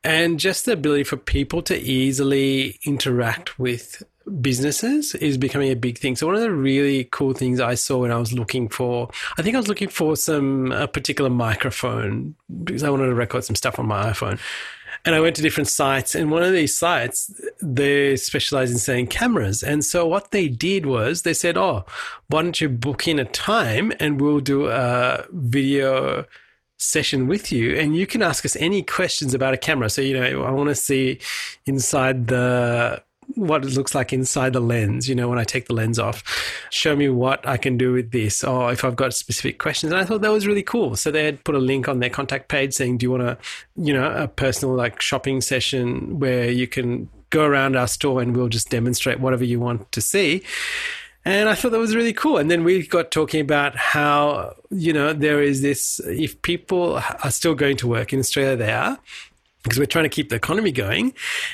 and 0.06 0.40
just 0.40 0.66
the 0.66 0.74
ability 0.74 1.04
for 1.04 1.18
people 1.18 1.64
to 1.64 1.76
easily 1.76 2.80
interact 2.86 3.58
with 3.58 4.04
businesses 4.40 5.16
is 5.16 5.38
becoming 5.38 5.72
a 5.72 5.76
big 5.76 5.98
thing. 5.98 6.16
So 6.16 6.28
one 6.28 6.36
of 6.36 6.42
the 6.42 6.52
really 6.52 7.06
cool 7.12 7.34
things 7.34 7.60
I 7.60 7.74
saw 7.74 7.98
when 7.98 8.12
I 8.12 8.18
was 8.18 8.32
looking 8.32 8.70
for, 8.70 9.10
I 9.38 9.42
think 9.42 9.56
I 9.56 9.60
was 9.60 9.68
looking 9.68 9.88
for 9.88 10.16
some 10.16 10.72
a 10.72 10.88
particular 10.88 11.32
microphone 11.32 12.36
because 12.64 12.84
I 12.84 12.92
wanted 12.92 13.08
to 13.08 13.16
record 13.16 13.46
some 13.46 13.56
stuff 13.56 13.80
on 13.80 13.88
my 13.88 14.12
iPhone. 14.12 14.40
And 15.06 15.16
I 15.16 15.20
went 15.20 15.36
to 15.36 15.42
different 15.44 15.68
sites, 15.68 16.16
and 16.16 16.32
one 16.32 16.42
of 16.42 16.52
these 16.54 16.76
sites, 16.76 17.30
they 17.62 18.16
specialize 18.16 18.72
in 18.72 18.80
selling 18.80 19.06
cameras. 19.06 19.62
And 19.62 19.86
so 19.86 20.08
what 20.08 20.32
they 20.32 20.48
did 20.48 20.88
was 20.88 21.22
they 21.22 21.34
said, 21.36 21.58
"Oh, 21.58 21.86
why 22.28 22.42
don't 22.42 22.60
you 22.60 22.70
book 22.70 23.08
in 23.08 23.20
a 23.20 23.26
time, 23.26 23.92
and 24.00 24.20
we'll 24.20 24.40
do 24.40 24.68
a 24.68 25.26
video 25.32 26.26
session 26.78 27.28
with 27.28 27.52
you 27.52 27.76
and 27.76 27.96
you 27.96 28.06
can 28.06 28.22
ask 28.22 28.46
us 28.46 28.56
any 28.58 28.82
questions 28.82 29.34
about 29.34 29.54
a 29.54 29.58
camera. 29.58 29.90
So 29.90 30.02
you 30.02 30.20
know 30.20 30.44
i 30.44 30.52
want 30.52 30.70
to 30.70 30.76
see 30.76 31.20
inside 31.66 32.28
the 32.28 33.02
what 33.34 33.66
it 33.66 33.74
looks 33.74 33.96
like 33.96 34.14
inside 34.14 34.54
the 34.54 34.60
lens 34.60 35.10
you 35.10 35.16
know 35.16 35.28
when 35.28 35.40
i 35.40 35.44
take 35.44 35.68
the 35.68 35.74
lens 35.74 35.98
off. 35.98 36.24
Show 36.70 36.96
me 36.96 37.10
what 37.10 37.46
i 37.48 37.58
can 37.58 37.78
do 37.78 37.94
with 37.94 38.12
this 38.12 38.44
or 38.44 38.72
if 38.72 38.84
i've 38.84 38.96
got 38.96 39.14
specific 39.14 39.58
questions. 39.58 39.92
And 39.92 40.02
i 40.02 40.06
thought 40.06 40.22
that 40.22 40.32
was 40.32 40.48
really 40.48 40.64
cool. 40.64 40.96
So 40.96 41.12
they 41.12 41.26
had 41.26 41.44
put 41.44 41.56
a 41.56 41.60
link 41.60 41.88
on 41.88 42.00
their 42.00 42.10
contact 42.10 42.50
page 42.50 42.74
saying 42.74 42.98
do 42.98 43.06
you 43.06 43.12
want 43.12 43.24
a 43.24 43.38
you 43.76 43.94
know 43.94 44.12
a 44.12 44.28
personal 44.28 44.76
like 44.76 45.02
shopping 45.02 45.42
session 45.42 46.20
where 46.20 46.52
you 46.52 46.68
can 46.68 47.10
go 47.30 47.46
around 47.46 47.76
our 47.76 47.88
store 47.88 48.22
and 48.22 48.36
we'll 48.36 48.50
just 48.50 48.70
demonstrate 48.70 49.20
whatever 49.20 49.44
you 49.44 49.60
want 49.60 49.92
to 49.92 50.02
see 50.02 50.44
and 51.26 51.50
I 51.50 51.56
thought 51.56 51.72
that 51.72 51.80
was 51.80 51.96
really 51.96 52.14
cool. 52.14 52.38
And 52.38 52.50
then 52.52 52.64
we 52.64 52.86
got 52.88 53.10
talking 53.12 53.42
about 53.42 53.76
how, 53.76 54.56
you 54.70 54.94
know, 54.94 55.12
there 55.12 55.42
is 55.42 55.62
this, 55.62 56.00
if 56.06 56.40
people 56.44 57.02
are 57.24 57.32
still 57.32 57.56
going 57.56 57.78
to 57.78 57.88
work 57.88 58.14
in 58.14 58.20
Australia, 58.20 58.56
they 58.56 58.72
are. 58.72 59.00
because 59.66 59.80
we're 59.80 59.88
trying 59.88 60.06
to 60.06 60.10
keep 60.10 60.30
the 60.30 60.36
economy 60.36 60.72
going 60.72 61.12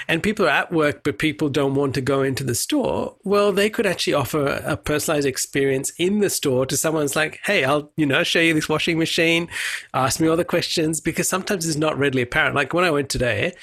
and 0.10 0.22
people 0.22 0.46
are 0.46 0.50
at 0.50 0.72
work 0.72 1.01
but 1.04 1.18
people 1.18 1.48
don't 1.48 1.75
want 1.75 1.94
to 1.94 2.01
go 2.01 2.22
into 2.22 2.44
the 2.44 2.54
store 2.54 3.16
well 3.24 3.54
they 3.54 3.70
could 3.70 3.86
actually 3.86 4.13
offer 4.13 4.62
a 4.66 4.75
personalized 4.75 5.25
experience 5.25 5.94
in 5.98 6.20
the 6.20 6.30
store 6.30 6.66
to 6.66 6.75
someone's 6.75 7.16
like 7.16 7.40
hey 7.46 7.63
i'll 7.63 7.90
you 7.96 8.06
know 8.06 8.22
show 8.22 8.42
you 8.42 8.54
this 8.54 8.68
washing 8.68 9.00
machine 9.00 9.48
ask 9.94 10.20
me 10.20 10.28
all 10.28 10.36
the 10.36 10.44
questions 10.44 11.00
because 11.00 11.30
sometimes 11.30 11.66
it's 11.66 11.78
not 11.78 11.98
readily 11.98 12.22
apparent 12.22 12.54
like 12.54 12.74
when 12.74 12.84
i 12.84 12.92
went 12.92 13.10
today 13.10 13.54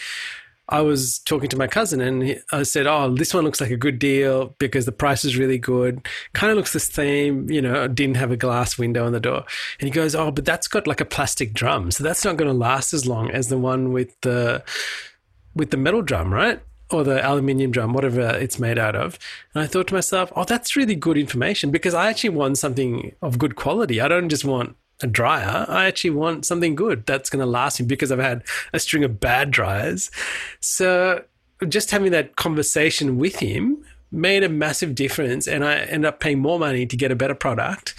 I 0.71 0.83
was 0.83 1.19
talking 1.21 1.49
to 1.49 1.57
my 1.57 1.67
cousin 1.67 2.01
and 2.01 2.43
I 2.53 2.63
said, 2.63 2.87
Oh, 2.87 3.15
this 3.15 3.33
one 3.33 3.45
looks 3.45 3.61
like 3.61 3.71
a 3.71 3.77
good 3.77 3.99
deal 3.99 4.55
because 4.59 4.85
the 4.85 4.93
price 4.93 5.25
is 5.25 5.37
really 5.37 5.57
good. 5.57 6.07
Kind 6.35 6.51
of 6.51 6.57
looks 6.57 6.75
the 6.75 6.81
same, 6.81 7.51
you 7.51 7.63
know, 7.63 7.89
didn't 7.89 8.17
have 8.17 8.31
a 8.31 8.37
glass 8.37 8.77
window 8.77 9.07
on 9.07 9.13
the 9.13 9.21
door. 9.21 9.45
And 9.81 9.87
he 9.87 9.91
goes, 9.91 10.15
Oh, 10.15 10.31
but 10.31 10.45
that's 10.45 10.69
got 10.69 10.87
like 10.87 11.01
a 11.01 11.07
plastic 11.07 11.55
drum. 11.55 11.91
So 11.91 12.05
that's 12.05 12.25
not 12.25 12.37
going 12.37 12.51
to 12.51 12.57
last 12.57 12.93
as 12.93 13.07
long 13.07 13.31
as 13.31 13.49
the 13.49 13.59
one 13.59 13.93
with 13.93 14.21
the, 14.21 14.63
with 15.55 15.71
the 15.71 15.79
metal 15.79 16.03
drum, 16.03 16.33
right? 16.33 16.61
Or 16.91 17.03
the 17.03 17.27
aluminium 17.27 17.71
drum, 17.71 17.95
whatever 17.95 18.21
it's 18.21 18.59
made 18.59 18.79
out 18.79 18.95
of. 18.97 19.19
And 19.55 19.65
I 19.65 19.67
thought 19.67 19.89
to 19.89 19.95
myself, 19.95 20.31
Oh, 20.37 20.45
that's 20.45 20.77
really 20.77 20.97
good 20.97 21.17
information 21.17 21.71
because 21.71 21.95
I 21.95 22.11
actually 22.11 22.31
want 22.31 22.59
something 22.59 23.15
of 23.23 23.39
good 23.39 23.57
quality. 23.57 24.03
I 24.03 24.09
don't 24.09 24.29
just 24.29 24.45
want 24.45 24.77
a 25.03 25.07
dryer. 25.07 25.67
I 25.69 25.87
actually 25.87 26.11
want 26.11 26.45
something 26.45 26.75
good 26.75 27.07
that's 27.07 27.31
going 27.31 27.41
to 27.41 27.47
last 27.47 27.81
me 27.81 27.87
because 27.87 28.11
I've 28.11 28.19
had 28.19 28.43
a 28.73 28.81
string 28.81 29.05
of 29.05 29.21
bad 29.21 29.51
dryers. 29.51 30.11
So 30.61 31.25
just 31.69 31.91
having 31.91 32.13
that 32.13 32.37
conversation 32.37 33.19
with 33.19 33.37
him 33.37 33.85
made 34.11 34.43
a 34.43 34.49
massive 34.49 34.95
difference 34.95 35.47
and 35.47 35.65
I 35.65 35.81
end 35.81 36.07
up 36.07 36.19
paying 36.19 36.39
more 36.39 36.59
money 36.59 36.87
to 36.87 36.97
get 36.97 37.11
a 37.11 37.17
better 37.17 37.35
product 37.35 37.95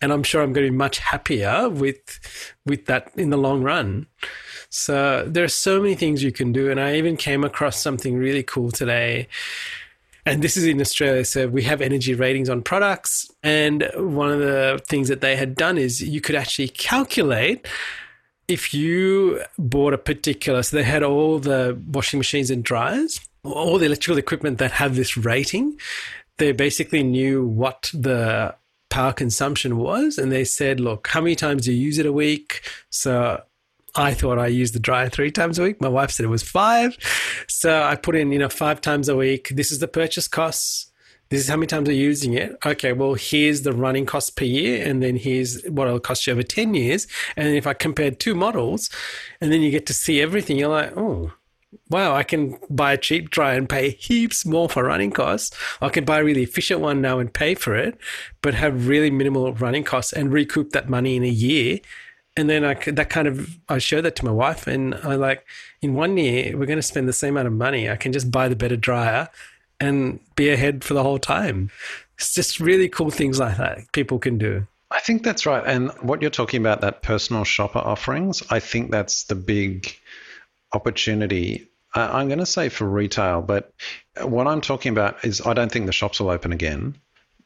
and 0.00 0.12
I'm 0.12 0.24
sure 0.24 0.42
I'm 0.42 0.52
going 0.52 0.66
to 0.66 0.72
be 0.72 0.76
much 0.76 0.98
happier 0.98 1.68
with 1.68 2.18
with 2.66 2.86
that 2.86 3.12
in 3.16 3.30
the 3.30 3.36
long 3.36 3.62
run. 3.62 4.06
So 4.70 5.24
there 5.28 5.44
are 5.44 5.48
so 5.48 5.80
many 5.80 5.94
things 5.94 6.22
you 6.22 6.32
can 6.32 6.50
do 6.52 6.70
and 6.70 6.80
I 6.80 6.96
even 6.96 7.16
came 7.16 7.44
across 7.44 7.78
something 7.78 8.16
really 8.16 8.42
cool 8.42 8.72
today 8.72 9.28
and 10.24 10.42
this 10.42 10.56
is 10.56 10.64
in 10.64 10.80
Australia. 10.80 11.24
So 11.24 11.48
we 11.48 11.62
have 11.62 11.80
energy 11.80 12.14
ratings 12.14 12.48
on 12.48 12.62
products. 12.62 13.28
And 13.42 13.88
one 13.96 14.30
of 14.30 14.38
the 14.38 14.80
things 14.88 15.08
that 15.08 15.20
they 15.20 15.36
had 15.36 15.54
done 15.54 15.78
is 15.78 16.00
you 16.00 16.20
could 16.20 16.36
actually 16.36 16.68
calculate 16.68 17.66
if 18.48 18.74
you 18.74 19.42
bought 19.58 19.94
a 19.94 19.98
particular, 19.98 20.62
so 20.62 20.76
they 20.76 20.82
had 20.82 21.02
all 21.02 21.38
the 21.38 21.80
washing 21.86 22.18
machines 22.18 22.50
and 22.50 22.62
dryers, 22.62 23.20
all 23.44 23.78
the 23.78 23.86
electrical 23.86 24.18
equipment 24.18 24.58
that 24.58 24.72
have 24.72 24.94
this 24.96 25.16
rating. 25.16 25.78
They 26.38 26.52
basically 26.52 27.02
knew 27.02 27.46
what 27.46 27.90
the 27.94 28.54
power 28.90 29.12
consumption 29.12 29.78
was. 29.78 30.18
And 30.18 30.30
they 30.30 30.44
said, 30.44 30.80
look, 30.80 31.08
how 31.08 31.20
many 31.20 31.34
times 31.34 31.64
do 31.64 31.72
you 31.72 31.78
use 31.82 31.98
it 31.98 32.06
a 32.06 32.12
week? 32.12 32.62
So 32.90 33.42
I 33.94 34.14
thought 34.14 34.38
I 34.38 34.46
used 34.46 34.74
the 34.74 34.80
dryer 34.80 35.08
three 35.08 35.30
times 35.30 35.58
a 35.58 35.64
week. 35.64 35.80
My 35.80 35.88
wife 35.88 36.10
said 36.10 36.24
it 36.24 36.30
was 36.30 36.42
five. 36.42 36.96
So 37.46 37.82
I 37.82 37.96
put 37.96 38.16
in, 38.16 38.32
you 38.32 38.38
know, 38.38 38.48
five 38.48 38.80
times 38.80 39.08
a 39.08 39.16
week. 39.16 39.48
This 39.50 39.70
is 39.70 39.80
the 39.80 39.88
purchase 39.88 40.28
costs. 40.28 40.90
This 41.28 41.40
is 41.40 41.48
how 41.48 41.56
many 41.56 41.66
times 41.66 41.88
I'm 41.88 41.94
using 41.94 42.34
it. 42.34 42.56
Okay, 42.64 42.92
well, 42.92 43.14
here's 43.14 43.62
the 43.62 43.72
running 43.72 44.04
cost 44.04 44.36
per 44.36 44.44
year, 44.44 44.86
and 44.86 45.02
then 45.02 45.16
here's 45.16 45.62
what 45.64 45.88
it'll 45.88 45.98
cost 45.98 46.26
you 46.26 46.32
over 46.34 46.42
10 46.42 46.74
years. 46.74 47.06
And 47.36 47.48
if 47.56 47.66
I 47.66 47.72
compared 47.72 48.20
two 48.20 48.34
models, 48.34 48.90
and 49.40 49.50
then 49.50 49.62
you 49.62 49.70
get 49.70 49.86
to 49.86 49.94
see 49.94 50.20
everything, 50.20 50.58
you're 50.58 50.68
like, 50.68 50.94
oh, 50.94 51.32
wow, 51.88 52.14
I 52.14 52.22
can 52.22 52.58
buy 52.68 52.92
a 52.92 52.98
cheap 52.98 53.30
dryer 53.30 53.56
and 53.56 53.66
pay 53.66 53.90
heaps 53.90 54.44
more 54.44 54.68
for 54.68 54.84
running 54.84 55.10
costs. 55.10 55.56
I 55.80 55.88
can 55.88 56.04
buy 56.04 56.20
a 56.20 56.24
really 56.24 56.42
efficient 56.42 56.80
one 56.80 57.00
now 57.00 57.18
and 57.18 57.32
pay 57.32 57.54
for 57.54 57.74
it, 57.76 57.96
but 58.42 58.52
have 58.52 58.86
really 58.86 59.10
minimal 59.10 59.54
running 59.54 59.84
costs 59.84 60.12
and 60.12 60.32
recoup 60.32 60.72
that 60.72 60.90
money 60.90 61.16
in 61.16 61.24
a 61.24 61.28
year 61.28 61.80
and 62.36 62.48
then 62.48 62.64
I 62.64 62.74
that 62.74 63.10
kind 63.10 63.28
of 63.28 63.58
I 63.68 63.78
showed 63.78 64.02
that 64.02 64.16
to 64.16 64.24
my 64.24 64.30
wife, 64.30 64.66
and 64.66 64.94
I 64.94 65.14
like 65.16 65.44
in 65.80 65.94
one 65.94 66.16
year 66.16 66.56
we're 66.56 66.66
going 66.66 66.78
to 66.78 66.82
spend 66.82 67.08
the 67.08 67.12
same 67.12 67.34
amount 67.34 67.48
of 67.48 67.54
money. 67.54 67.90
I 67.90 67.96
can 67.96 68.12
just 68.12 68.30
buy 68.30 68.48
the 68.48 68.56
better 68.56 68.76
dryer 68.76 69.28
and 69.80 70.20
be 70.36 70.48
ahead 70.50 70.84
for 70.84 70.94
the 70.94 71.02
whole 71.02 71.18
time. 71.18 71.70
It's 72.16 72.34
just 72.34 72.60
really 72.60 72.88
cool 72.88 73.10
things 73.10 73.40
like 73.40 73.56
that 73.56 73.90
people 73.92 74.18
can 74.18 74.38
do. 74.38 74.66
I 74.90 75.00
think 75.00 75.22
that's 75.24 75.46
right. 75.46 75.64
And 75.66 75.90
what 76.02 76.20
you're 76.20 76.30
talking 76.30 76.60
about, 76.60 76.82
that 76.82 77.02
personal 77.02 77.44
shopper 77.44 77.78
offerings, 77.78 78.42
I 78.50 78.60
think 78.60 78.90
that's 78.90 79.24
the 79.24 79.34
big 79.34 79.96
opportunity. 80.72 81.68
I'm 81.94 82.28
going 82.28 82.38
to 82.38 82.46
say 82.46 82.68
for 82.68 82.88
retail, 82.88 83.42
but 83.42 83.72
what 84.20 84.46
I'm 84.46 84.60
talking 84.60 84.92
about 84.92 85.24
is 85.24 85.44
I 85.44 85.54
don't 85.54 85.72
think 85.72 85.86
the 85.86 85.92
shops 85.92 86.20
will 86.20 86.30
open 86.30 86.52
again. 86.52 86.96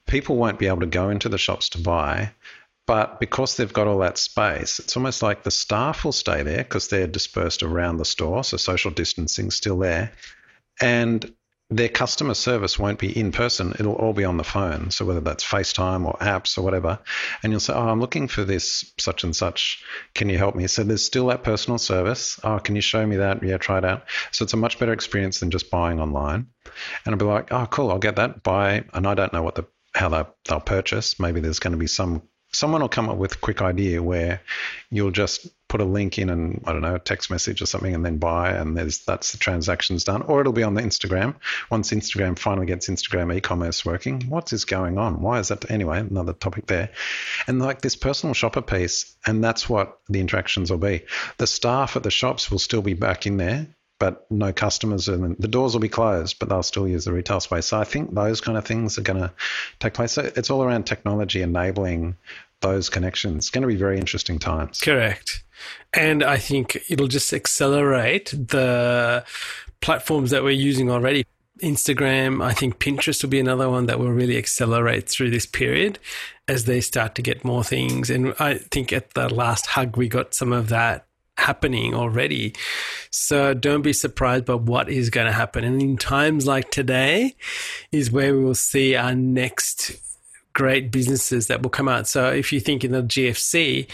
People 0.07 0.37
won't 0.37 0.59
be 0.59 0.67
able 0.67 0.81
to 0.81 0.87
go 0.87 1.09
into 1.09 1.29
the 1.29 1.39
shops 1.39 1.69
to 1.71 1.79
buy. 1.79 2.31
But 2.87 3.19
because 3.19 3.57
they've 3.57 3.73
got 3.73 3.89
all 3.89 3.99
that 3.99 4.17
space, 4.17 4.79
it's 4.79 4.97
almost 4.97 5.23
like 5.23 5.43
the 5.43 5.51
staff 5.51 6.05
will 6.05 6.13
stay 6.13 6.43
there 6.43 6.59
because 6.59 6.89
they're 6.89 7.09
dispersed 7.09 7.63
around 7.63 7.97
the 7.97 8.05
store. 8.05 8.45
So 8.45 8.57
social 8.57 8.93
distancing's 8.93 9.57
still 9.57 9.79
there. 9.79 10.13
And 10.81 11.35
their 11.69 11.89
customer 11.89 12.35
service 12.35 12.79
won't 12.79 13.01
be 13.01 13.19
in 13.19 13.33
person. 13.33 13.75
It'll 13.77 13.95
all 13.95 14.13
be 14.13 14.25
on 14.25 14.37
the 14.37 14.45
phone. 14.45 14.93
So 14.93 15.05
whether 15.05 15.21
that's 15.21 15.45
FaceTime 15.45 16.07
or 16.07 16.17
apps 16.19 16.59
or 16.59 16.63
whatever. 16.63 17.01
And 17.43 17.53
you'll 17.53 17.59
say, 17.59 17.73
Oh, 17.73 17.89
I'm 17.89 18.01
looking 18.01 18.29
for 18.29 18.45
this 18.45 18.93
such 18.99 19.25
and 19.25 19.35
such. 19.35 19.83
Can 20.15 20.29
you 20.29 20.39
help 20.39 20.55
me? 20.55 20.69
So 20.69 20.85
there's 20.85 21.05
still 21.05 21.27
that 21.27 21.43
personal 21.43 21.79
service. 21.79 22.39
Oh, 22.45 22.61
can 22.61 22.77
you 22.77 22.83
show 22.83 23.05
me 23.05 23.17
that? 23.17 23.43
Yeah, 23.43 23.57
try 23.57 23.79
it 23.79 23.85
out. 23.85 24.05
So 24.31 24.45
it's 24.45 24.53
a 24.53 24.59
much 24.59 24.79
better 24.79 24.93
experience 24.93 25.41
than 25.41 25.51
just 25.51 25.71
buying 25.71 26.01
online. 26.01 26.47
And 27.05 27.15
I'll 27.15 27.19
be 27.19 27.25
like, 27.25 27.51
Oh, 27.51 27.67
cool, 27.67 27.91
I'll 27.91 27.99
get 27.99 28.17
that. 28.17 28.45
Buy 28.45 28.85
and 28.95 29.07
I 29.09 29.15
don't 29.15 29.33
know 29.33 29.43
what 29.43 29.57
the 29.57 29.67
how 29.93 30.09
they, 30.11 30.23
they'll 30.49 30.61
purchase. 30.61 31.19
Maybe 31.19 31.41
there's 31.41 31.59
going 31.59 31.73
to 31.73 31.79
be 31.79 31.87
some 31.89 32.23
someone 32.57 32.81
will 32.81 32.89
come 32.89 33.11
up 33.11 33.19
with 33.19 33.35
a 33.35 33.39
quick 33.39 33.61
idea 33.61 34.03
where 34.03 34.41
you'll 34.91 35.11
just 35.11 35.47
put 35.69 35.83
a 35.83 35.85
link 35.85 36.19
in 36.19 36.31
and 36.31 36.63
I 36.65 36.73
don't 36.73 36.81
know, 36.81 36.95
a 36.95 36.99
text 36.99 37.31
message 37.31 37.61
or 37.61 37.67
something 37.67 37.95
and 37.95 38.05
then 38.05 38.17
buy 38.17 38.53
and 38.53 38.75
there's 38.75 39.01
that's 39.01 39.33
the 39.33 39.39
transactions 39.39 40.05
done. 40.05 40.23
Or 40.23 40.41
it'll 40.41 40.55
be 40.55 40.63
on 40.63 40.73
the 40.73 40.81
Instagram. 40.81 41.35
Once 41.71 41.91
Instagram 41.91 42.39
finally 42.39 42.67
gets 42.67 42.89
Instagram 42.89 43.35
e-commerce 43.35 43.85
working, 43.85 44.23
what 44.31 44.55
is 44.55 44.65
going 44.65 44.97
on? 44.97 45.21
Why 45.21 45.39
is 45.39 45.49
that 45.49 45.71
anyway, 45.71 46.01
another 46.01 46.33
topic 46.33 46.67
there. 46.67 46.91
And 47.47 47.61
like 47.61 47.83
this 47.83 47.97
personal 47.97 48.33
shopper 48.33 48.63
piece, 48.63 49.15
and 49.27 49.45
that's 49.45 49.69
what 49.69 49.99
the 50.09 50.21
interactions 50.21 50.71
will 50.71 50.79
be. 50.79 51.03
The 51.37 51.47
staff 51.47 51.97
at 51.97 52.05
the 52.05 52.11
shops 52.11 52.51
will 52.51 52.59
still 52.59 52.83
be 52.83 52.95
back 52.95 53.27
in 53.27 53.37
there 53.37 53.67
but 53.99 54.31
no 54.31 54.53
customers 54.53 55.09
and 55.09 55.37
the 55.39 55.49
doors 55.49 55.73
will 55.73 55.81
be 55.81 55.89
closed, 55.89 56.39
but 56.39 56.49
they'll 56.49 56.63
still 56.63 56.87
use 56.87 57.05
the 57.07 57.13
retail 57.13 57.41
space. 57.41 57.67
So 57.67 57.79
I 57.79 57.85
think 57.85 58.15
those 58.15 58.41
kind 58.41 58.59
of 58.59 58.65
things 58.65 58.99
are 58.99 59.03
going 59.03 59.21
to 59.21 59.33
take 59.81 59.95
place. 59.95 60.13
So 60.13 60.31
it's 60.37 60.51
all 60.51 60.63
around 60.63 60.85
technology 60.85 61.43
enabling 61.43 62.17
those 62.61 62.89
connections. 62.89 63.45
It's 63.45 63.51
going 63.51 63.63
to 63.63 63.69
be 63.69 63.77
very 63.77 63.99
interesting 63.99 64.39
times. 64.39 64.81
Correct. 64.81 65.45
And 65.93 66.23
I 66.23 66.37
think 66.37 66.79
it'll 66.89 67.09
just 67.09 67.33
accelerate 67.33 68.31
the 68.31 69.25
platforms 69.81 70.31
that 70.31 70.43
we're 70.43 70.51
using 70.51 70.91
already. 70.91 71.25
Instagram, 71.63 72.45
I 72.45 72.53
think 72.53 72.79
Pinterest 72.79 73.23
will 73.23 73.31
be 73.31 73.41
another 73.41 73.71
one 73.71 73.87
that 73.87 73.99
will 73.99 74.13
really 74.13 74.37
accelerate 74.37 75.09
through 75.09 75.31
this 75.31 75.47
period 75.47 75.99
as 76.49 76.67
they 76.67 76.83
start 76.83 77.15
to 77.15 77.23
get 77.23 77.45
more 77.45 77.65
things. 77.65 78.11
And 78.11 78.35
I 78.39 78.59
think 78.59 78.93
at 78.93 79.15
the 79.15 79.33
last 79.33 79.67
hug, 79.67 79.97
we 79.97 80.09
got 80.09 80.35
some 80.35 80.53
of 80.53 80.69
that 80.69 81.07
happening 81.39 81.95
already. 81.95 82.55
So 83.11 83.55
don't 83.55 83.83
be 83.83 83.93
surprised 83.93 84.45
by 84.45 84.55
what 84.55 84.91
is 84.91 85.11
going 85.11 85.27
to 85.27 85.33
happen. 85.33 85.65
And 85.65 85.81
in 85.81 85.97
times 85.97 86.47
like 86.47 86.71
today 86.71 87.37
is 87.91 88.11
where 88.11 88.35
we 88.35 88.45
will 88.45 88.55
see 88.55 88.95
our 88.95 89.15
next 89.15 89.93
great 90.57 90.91
businesses 90.91 91.49
that 91.49 91.63
will 91.63 91.69
come 91.69 91.87
out. 91.87 92.09
So 92.09 92.33
if 92.33 92.51
you 92.51 92.61
think 92.61 92.83
in 92.83 92.93
the 92.93 93.03
GFC, 93.03 93.87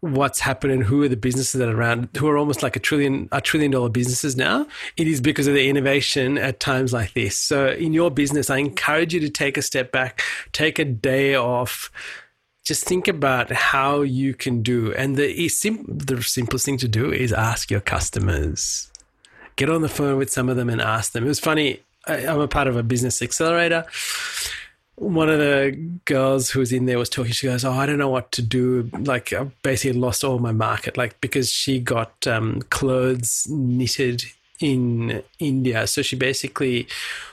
what's 0.00 0.40
happened 0.40 0.70
and 0.70 0.82
who 0.82 1.02
are 1.02 1.08
the 1.08 1.16
businesses 1.16 1.58
that 1.58 1.70
are 1.70 1.76
around 1.76 2.08
who 2.18 2.28
are 2.28 2.36
almost 2.36 2.62
like 2.62 2.76
a 2.76 2.80
trillion 2.80 3.28
a 3.32 3.40
trillion 3.40 3.70
dollar 3.70 3.88
businesses 3.88 4.36
now 4.36 4.66
it 4.96 5.06
is 5.06 5.20
because 5.20 5.46
of 5.46 5.54
the 5.54 5.68
innovation 5.68 6.36
at 6.36 6.60
times 6.60 6.92
like 6.92 7.14
this. 7.14 7.38
So 7.38 7.68
in 7.68 7.92
your 7.92 8.10
business 8.10 8.50
i 8.50 8.58
encourage 8.58 9.14
you 9.14 9.20
to 9.20 9.30
take 9.30 9.56
a 9.56 9.62
step 9.62 9.90
back 9.90 10.20
take 10.52 10.78
a 10.78 10.84
day 10.84 11.34
off. 11.34 11.90
Just 12.64 12.84
think 12.84 13.08
about 13.08 13.50
how 13.50 14.02
you 14.02 14.34
can 14.34 14.62
do. 14.62 14.92
And 14.94 15.16
the 15.16 15.48
sim- 15.48 15.86
the 15.88 16.22
simplest 16.22 16.64
thing 16.64 16.78
to 16.78 16.88
do 16.88 17.12
is 17.12 17.32
ask 17.32 17.70
your 17.70 17.80
customers. 17.80 18.90
Get 19.56 19.68
on 19.68 19.82
the 19.82 19.88
phone 19.88 20.16
with 20.16 20.30
some 20.30 20.48
of 20.48 20.56
them 20.56 20.68
and 20.68 20.80
ask 20.80 21.12
them. 21.12 21.24
It 21.24 21.28
was 21.28 21.40
funny 21.40 21.80
I, 22.06 22.26
i'm 22.26 22.40
a 22.40 22.48
part 22.48 22.68
of 22.68 22.76
a 22.76 22.82
business 22.82 23.22
accelerator 23.22 23.84
one 24.96 25.28
of 25.28 25.38
the 25.38 25.72
girls 26.04 26.50
who 26.50 26.60
was 26.60 26.72
in 26.72 26.86
there 26.86 26.98
was 26.98 27.08
talking. 27.08 27.32
She 27.32 27.46
goes, 27.46 27.64
"Oh, 27.64 27.72
I 27.72 27.86
don't 27.86 27.98
know 27.98 28.08
what 28.08 28.32
to 28.32 28.42
do. 28.42 28.90
Like, 28.92 29.32
I 29.32 29.44
basically 29.62 29.98
lost 29.98 30.24
all 30.24 30.38
my 30.38 30.52
market. 30.52 30.96
Like, 30.96 31.20
because 31.20 31.50
she 31.50 31.80
got 31.80 32.26
um, 32.26 32.60
clothes 32.70 33.46
knitted 33.48 34.24
in 34.60 35.22
India. 35.38 35.86
So 35.86 36.02
she 36.02 36.16
basically, 36.16 36.86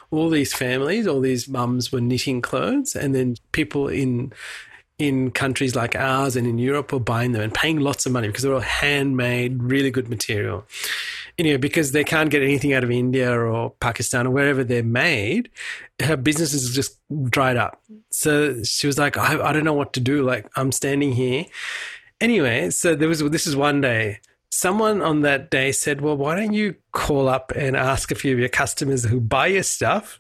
all 0.10 0.30
these 0.30 0.54
families, 0.54 1.06
all 1.06 1.22
these 1.22 1.48
mums 1.48 1.92
were 1.92 2.02
knitting 2.02 2.42
clothes, 2.42 2.96
and 2.96 3.14
then 3.14 3.36
people 3.52 3.88
in 3.88 4.34
in 4.98 5.32
countries 5.32 5.76
like 5.76 5.96
ours 5.96 6.36
and 6.36 6.46
in 6.46 6.58
Europe 6.58 6.92
were 6.92 7.00
buying 7.00 7.32
them 7.32 7.42
and 7.42 7.54
paying 7.54 7.80
lots 7.80 8.06
of 8.06 8.12
money 8.12 8.28
because 8.28 8.44
they're 8.44 8.54
all 8.54 8.60
handmade, 8.60 9.64
really 9.64 9.90
good 9.90 10.10
material 10.10 10.66
you 11.40 11.46
know, 11.46 11.58
because 11.58 11.94
they 11.94 12.04
can't 12.04 12.30
get 12.30 12.44
anything 12.44 12.74
out 12.74 12.84
of 12.84 12.92
India 12.92 13.32
or 13.32 13.70
Pakistan 13.80 14.28
or 14.28 14.32
wherever 14.32 14.62
they're 14.62 14.84
made, 14.84 15.50
her 16.02 16.18
business 16.18 16.54
is 16.54 16.76
just 16.76 17.00
dried 17.30 17.56
up. 17.56 17.82
So 18.12 18.62
she 18.64 18.88
was 18.88 18.98
like, 18.98 19.18
I, 19.18 19.42
I 19.42 19.54
don't 19.54 19.64
know 19.64 19.74
what 19.74 19.94
to 19.94 20.02
do. 20.02 20.22
Like, 20.22 20.50
I'm 20.58 20.74
standing 20.74 21.14
here. 21.14 21.46
Anyway, 22.20 22.72
so 22.72 22.94
there 22.94 23.08
was, 23.08 23.22
this 23.30 23.48
is 23.48 23.56
one 23.56 23.80
day. 23.80 24.20
someone 24.52 25.02
on 25.02 25.22
that 25.22 25.50
day 25.50 25.72
said, 25.72 26.02
Well, 26.02 26.18
why 26.18 26.36
don't 26.36 26.52
you 26.52 26.76
call 26.92 27.30
up 27.30 27.54
and 27.56 27.78
ask 27.78 28.12
a 28.12 28.16
few 28.16 28.34
of 28.34 28.40
your 28.40 28.50
customers 28.50 29.06
who 29.06 29.22
buy 29.22 29.48
your 29.48 29.64
stuff 29.64 30.20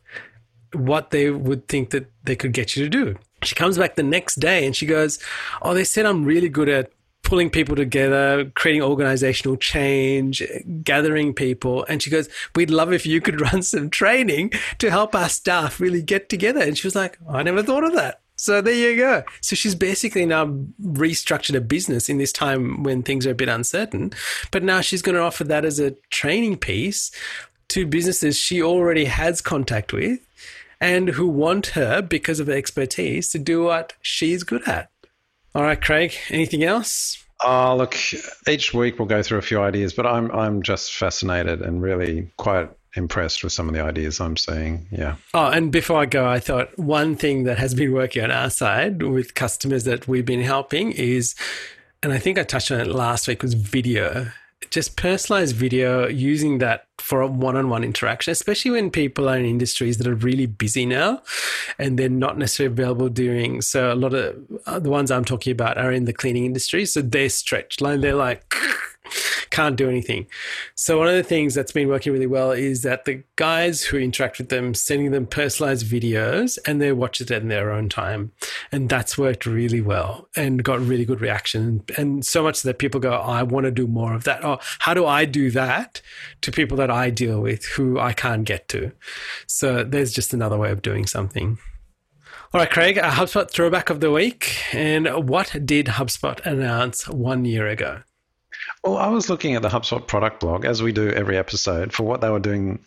what 0.71 1.11
they 1.11 1.31
would 1.31 1.67
think 1.67 1.89
that 1.89 2.09
they 2.23 2.37
could 2.37 2.53
get 2.53 2.77
you 2.77 2.83
to 2.85 2.89
do? 2.89 3.15
She 3.43 3.55
comes 3.55 3.77
back 3.77 3.95
the 3.95 4.03
next 4.03 4.35
day 4.35 4.65
and 4.65 4.73
she 4.73 4.85
goes, 4.85 5.19
Oh, 5.61 5.73
they 5.73 5.83
said 5.83 6.05
I'm 6.05 6.23
really 6.23 6.49
good 6.49 6.69
at 6.69 6.93
pulling 7.29 7.51
people 7.51 7.75
together, 7.75 8.51
creating 8.55 8.81
organizational 8.81 9.55
change, 9.55 10.41
gathering 10.81 11.31
people. 11.31 11.85
And 11.87 12.01
she 12.01 12.09
goes, 12.09 12.27
We'd 12.55 12.71
love 12.71 12.91
if 12.91 13.05
you 13.05 13.21
could 13.21 13.39
run 13.53 13.61
some 13.61 13.91
training 13.91 14.51
to 14.79 14.89
help 14.89 15.13
our 15.13 15.29
staff 15.29 15.79
really 15.79 16.01
get 16.01 16.27
together. 16.27 16.59
And 16.59 16.75
she 16.75 16.87
was 16.87 16.95
like, 16.95 17.19
I 17.29 17.43
never 17.43 17.61
thought 17.61 17.83
of 17.83 17.93
that. 17.93 18.21
So 18.35 18.61
there 18.61 18.73
you 18.73 18.97
go. 18.97 19.23
So 19.41 19.55
she's 19.55 19.75
basically 19.75 20.25
now 20.25 20.47
restructured 20.81 21.55
a 21.55 21.61
business 21.61 22.09
in 22.09 22.17
this 22.17 22.31
time 22.31 22.81
when 22.81 23.03
things 23.03 23.27
are 23.27 23.31
a 23.31 23.35
bit 23.35 23.47
uncertain. 23.49 24.11
But 24.49 24.63
now 24.63 24.81
she's 24.81 25.03
going 25.03 25.15
to 25.15 25.21
offer 25.21 25.43
that 25.43 25.65
as 25.65 25.79
a 25.79 25.91
training 26.09 26.57
piece 26.57 27.11
to 27.67 27.85
businesses 27.85 28.37
she 28.37 28.63
already 28.63 29.05
has 29.05 29.39
contact 29.39 29.93
with 29.93 30.19
and 30.81 31.09
who 31.09 31.27
want 31.27 31.67
her 31.67 32.01
because 32.01 32.39
of 32.39 32.47
her 32.47 32.53
expertise 32.53 33.29
to 33.33 33.37
do 33.37 33.65
what 33.65 33.93
she's 34.01 34.43
good 34.43 34.67
at. 34.67 34.89
All 35.55 35.63
right, 35.63 35.81
Craig, 35.81 36.13
anything 36.29 36.63
else? 36.63 37.23
Oh, 37.43 37.75
look, 37.75 37.95
each 38.47 38.73
week 38.73 38.99
we'll 38.99 39.07
go 39.07 39.23
through 39.23 39.37
a 39.37 39.41
few 39.41 39.61
ideas, 39.61 39.93
but 39.93 40.05
I'm 40.05 40.29
I'm 40.31 40.61
just 40.61 40.93
fascinated 40.93 41.61
and 41.61 41.81
really 41.81 42.29
quite 42.37 42.69
impressed 42.95 43.43
with 43.43 43.53
some 43.53 43.67
of 43.67 43.73
the 43.73 43.81
ideas 43.81 44.19
I'm 44.19 44.35
seeing. 44.35 44.87
Yeah. 44.91 45.15
Oh, 45.33 45.47
and 45.47 45.71
before 45.71 45.99
I 45.99 46.05
go, 46.05 46.27
I 46.27 46.39
thought 46.39 46.77
one 46.77 47.15
thing 47.15 47.43
that 47.45 47.57
has 47.57 47.73
been 47.73 47.93
working 47.93 48.23
on 48.23 48.31
our 48.31 48.49
side 48.49 49.03
with 49.03 49.35
customers 49.35 49.85
that 49.85 50.07
we've 50.07 50.25
been 50.25 50.41
helping 50.41 50.91
is, 50.91 51.35
and 52.03 52.11
I 52.11 52.19
think 52.19 52.37
I 52.37 52.43
touched 52.43 52.71
on 52.71 52.79
it 52.79 52.87
last 52.87 53.27
week, 53.27 53.41
was 53.41 53.53
video 53.53 54.31
just 54.69 54.97
personalized 54.97 55.55
video 55.55 56.07
using 56.07 56.57
that 56.59 56.85
for 56.97 57.21
a 57.21 57.27
one-on-one 57.27 57.83
interaction 57.83 58.31
especially 58.31 58.71
when 58.71 58.91
people 58.91 59.29
are 59.29 59.37
in 59.37 59.45
industries 59.45 59.97
that 59.97 60.05
are 60.05 60.15
really 60.15 60.45
busy 60.45 60.85
now 60.85 61.21
and 61.79 61.97
they're 61.97 62.09
not 62.09 62.37
necessarily 62.37 62.71
available 62.71 63.09
during 63.09 63.61
so 63.61 63.91
a 63.91 63.95
lot 63.95 64.13
of 64.13 64.35
uh, 64.65 64.77
the 64.77 64.89
ones 64.89 65.09
i'm 65.09 65.25
talking 65.25 65.51
about 65.51 65.77
are 65.77 65.91
in 65.91 66.05
the 66.05 66.13
cleaning 66.13 66.45
industry 66.45 66.85
so 66.85 67.01
they're 67.01 67.29
stretched. 67.29 67.81
Like 67.81 68.01
they're 68.01 68.15
like 68.15 68.53
can't 69.49 69.75
do 69.75 69.89
anything. 69.89 70.27
So 70.75 70.97
one 70.97 71.07
of 71.07 71.15
the 71.15 71.23
things 71.23 71.53
that's 71.53 71.71
been 71.71 71.87
working 71.87 72.13
really 72.13 72.27
well 72.27 72.51
is 72.51 72.81
that 72.83 73.05
the 73.05 73.23
guys 73.35 73.83
who 73.83 73.97
interact 73.97 74.37
with 74.37 74.49
them, 74.49 74.73
sending 74.73 75.11
them 75.11 75.25
personalized 75.25 75.85
videos 75.85 76.57
and 76.65 76.81
they 76.81 76.91
watch 76.91 77.21
it 77.21 77.31
in 77.31 77.47
their 77.47 77.71
own 77.71 77.89
time. 77.89 78.31
And 78.71 78.89
that's 78.89 79.17
worked 79.17 79.45
really 79.45 79.81
well 79.81 80.27
and 80.35 80.63
got 80.63 80.79
really 80.79 81.05
good 81.05 81.21
reaction. 81.21 81.83
And 81.97 82.25
so 82.25 82.43
much 82.43 82.61
that 82.63 82.79
people 82.79 82.99
go, 82.99 83.13
I 83.13 83.43
want 83.43 83.65
to 83.65 83.71
do 83.71 83.87
more 83.87 84.13
of 84.13 84.23
that. 84.25 84.43
Or 84.43 84.59
how 84.79 84.93
do 84.93 85.05
I 85.05 85.25
do 85.25 85.51
that 85.51 86.01
to 86.41 86.51
people 86.51 86.77
that 86.77 86.91
I 86.91 87.09
deal 87.09 87.41
with 87.41 87.65
who 87.65 87.99
I 87.99 88.13
can't 88.13 88.45
get 88.45 88.67
to? 88.69 88.91
So 89.47 89.83
there's 89.83 90.13
just 90.13 90.33
another 90.33 90.57
way 90.57 90.71
of 90.71 90.81
doing 90.81 91.05
something. 91.05 91.57
All 92.51 92.59
right, 92.59 92.69
Craig, 92.69 92.97
a 92.97 93.01
HubSpot 93.01 93.47
throwback 93.47 93.91
of 93.91 93.99
the 93.99 94.09
week. 94.09 94.57
And 94.73 95.29
what 95.29 95.55
did 95.65 95.85
HubSpot 95.85 96.43
announce 96.47 97.07
one 97.07 97.45
year 97.45 97.67
ago? 97.67 98.01
Well, 98.83 98.97
I 98.97 99.07
was 99.07 99.29
looking 99.29 99.55
at 99.55 99.61
the 99.61 99.69
HubSpot 99.69 100.05
product 100.05 100.39
blog, 100.39 100.65
as 100.65 100.81
we 100.81 100.91
do 100.91 101.09
every 101.09 101.37
episode, 101.37 101.93
for 101.93 102.03
what 102.03 102.21
they 102.21 102.29
were 102.29 102.39
doing 102.39 102.79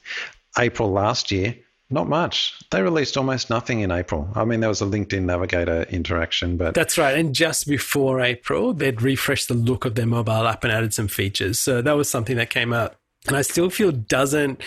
April 0.59 0.91
last 0.91 1.31
year. 1.31 1.55
Not 1.91 2.09
much. 2.09 2.59
They 2.71 2.81
released 2.81 3.19
almost 3.19 3.51
nothing 3.51 3.81
in 3.81 3.91
April. 3.91 4.27
I 4.35 4.47
mean, 4.47 4.61
there 4.61 4.71
was 4.71 4.81
a 4.81 4.87
LinkedIn 4.87 5.25
Navigator 5.25 5.83
interaction, 5.91 6.57
but. 6.57 6.73
That's 6.73 6.97
right. 6.97 7.19
And 7.19 7.35
just 7.35 7.69
before 7.69 8.23
April, 8.23 8.73
they'd 8.73 9.03
refreshed 9.03 9.49
the 9.49 9.55
look 9.55 9.85
of 9.85 9.95
their 9.95 10.07
mobile 10.07 10.49
app 10.49 10.65
and 10.65 10.73
added 10.73 10.95
some 10.95 11.09
features. 11.09 11.61
So 11.61 11.83
that 11.83 11.93
was 11.93 12.09
something 12.09 12.37
that 12.37 12.49
came 12.49 12.73
out. 12.73 12.97
And 13.29 13.37
I 13.37 13.43
still 13.43 13.69
feel 13.69 13.93
doesn't 13.93 14.63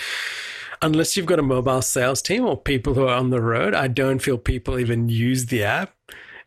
unless 0.82 1.18
you've 1.18 1.26
got 1.26 1.40
a 1.40 1.44
mobile 1.44 1.82
sales 1.82 2.22
team 2.22 2.46
or 2.46 2.56
people 2.56 2.94
who 2.94 3.08
are 3.08 3.16
on 3.16 3.30
the 3.30 3.42
road, 3.42 3.74
I 3.74 3.88
don't 3.88 4.20
feel 4.20 4.38
people 4.38 4.78
even 4.80 5.10
use 5.10 5.48
the 5.48 5.64
app 5.64 5.96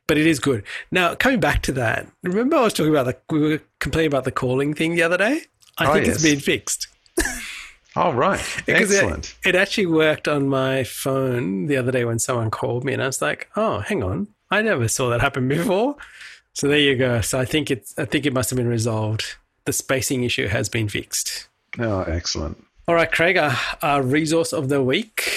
but 0.08 0.18
it 0.18 0.26
is 0.26 0.40
good. 0.40 0.64
Now, 0.90 1.14
coming 1.14 1.38
back 1.38 1.62
to 1.62 1.72
that, 1.72 2.08
remember 2.24 2.56
I 2.56 2.62
was 2.62 2.72
talking 2.72 2.90
about 2.90 3.06
the 3.06 3.16
we 3.32 3.40
were 3.40 3.60
complaining 3.78 4.08
about 4.08 4.24
the 4.24 4.32
calling 4.32 4.74
thing 4.74 4.96
the 4.96 5.02
other 5.02 5.18
day. 5.18 5.42
I 5.76 5.86
oh, 5.86 5.92
think 5.92 6.06
yes. 6.06 6.16
it's 6.16 6.24
been 6.24 6.40
fixed. 6.40 6.88
oh 7.96 8.12
right, 8.12 8.40
excellent. 8.68 9.36
It, 9.44 9.50
it, 9.50 9.54
actually 9.54 9.86
worked 9.86 10.26
on 10.26 10.48
my 10.48 10.82
phone 10.82 11.66
the 11.66 11.76
other 11.76 11.92
day 11.92 12.04
when 12.04 12.18
someone 12.18 12.50
called 12.50 12.84
me, 12.84 12.92
and 12.92 13.02
I 13.02 13.06
was 13.06 13.22
like, 13.22 13.48
"Oh, 13.54 13.80
hang 13.80 14.02
on, 14.02 14.26
I 14.50 14.62
never 14.62 14.88
saw 14.88 15.10
that 15.10 15.20
happen 15.20 15.46
before." 15.46 15.96
So 16.54 16.66
there 16.66 16.78
you 16.78 16.96
go. 16.96 17.20
So 17.20 17.38
I 17.38 17.44
think 17.44 17.70
it's 17.70 17.96
I 17.98 18.04
think 18.04 18.26
it 18.26 18.32
must 18.32 18.50
have 18.50 18.56
been 18.56 18.66
resolved. 18.66 19.36
The 19.64 19.72
spacing 19.72 20.24
issue 20.24 20.48
has 20.48 20.68
been 20.68 20.88
fixed. 20.88 21.48
Oh, 21.78 22.00
excellent. 22.02 22.64
All 22.88 22.94
right, 22.94 23.12
Craig, 23.12 23.36
our, 23.36 23.54
our 23.82 24.02
resource 24.02 24.54
of 24.54 24.70
the 24.70 24.82
week. 24.82 25.30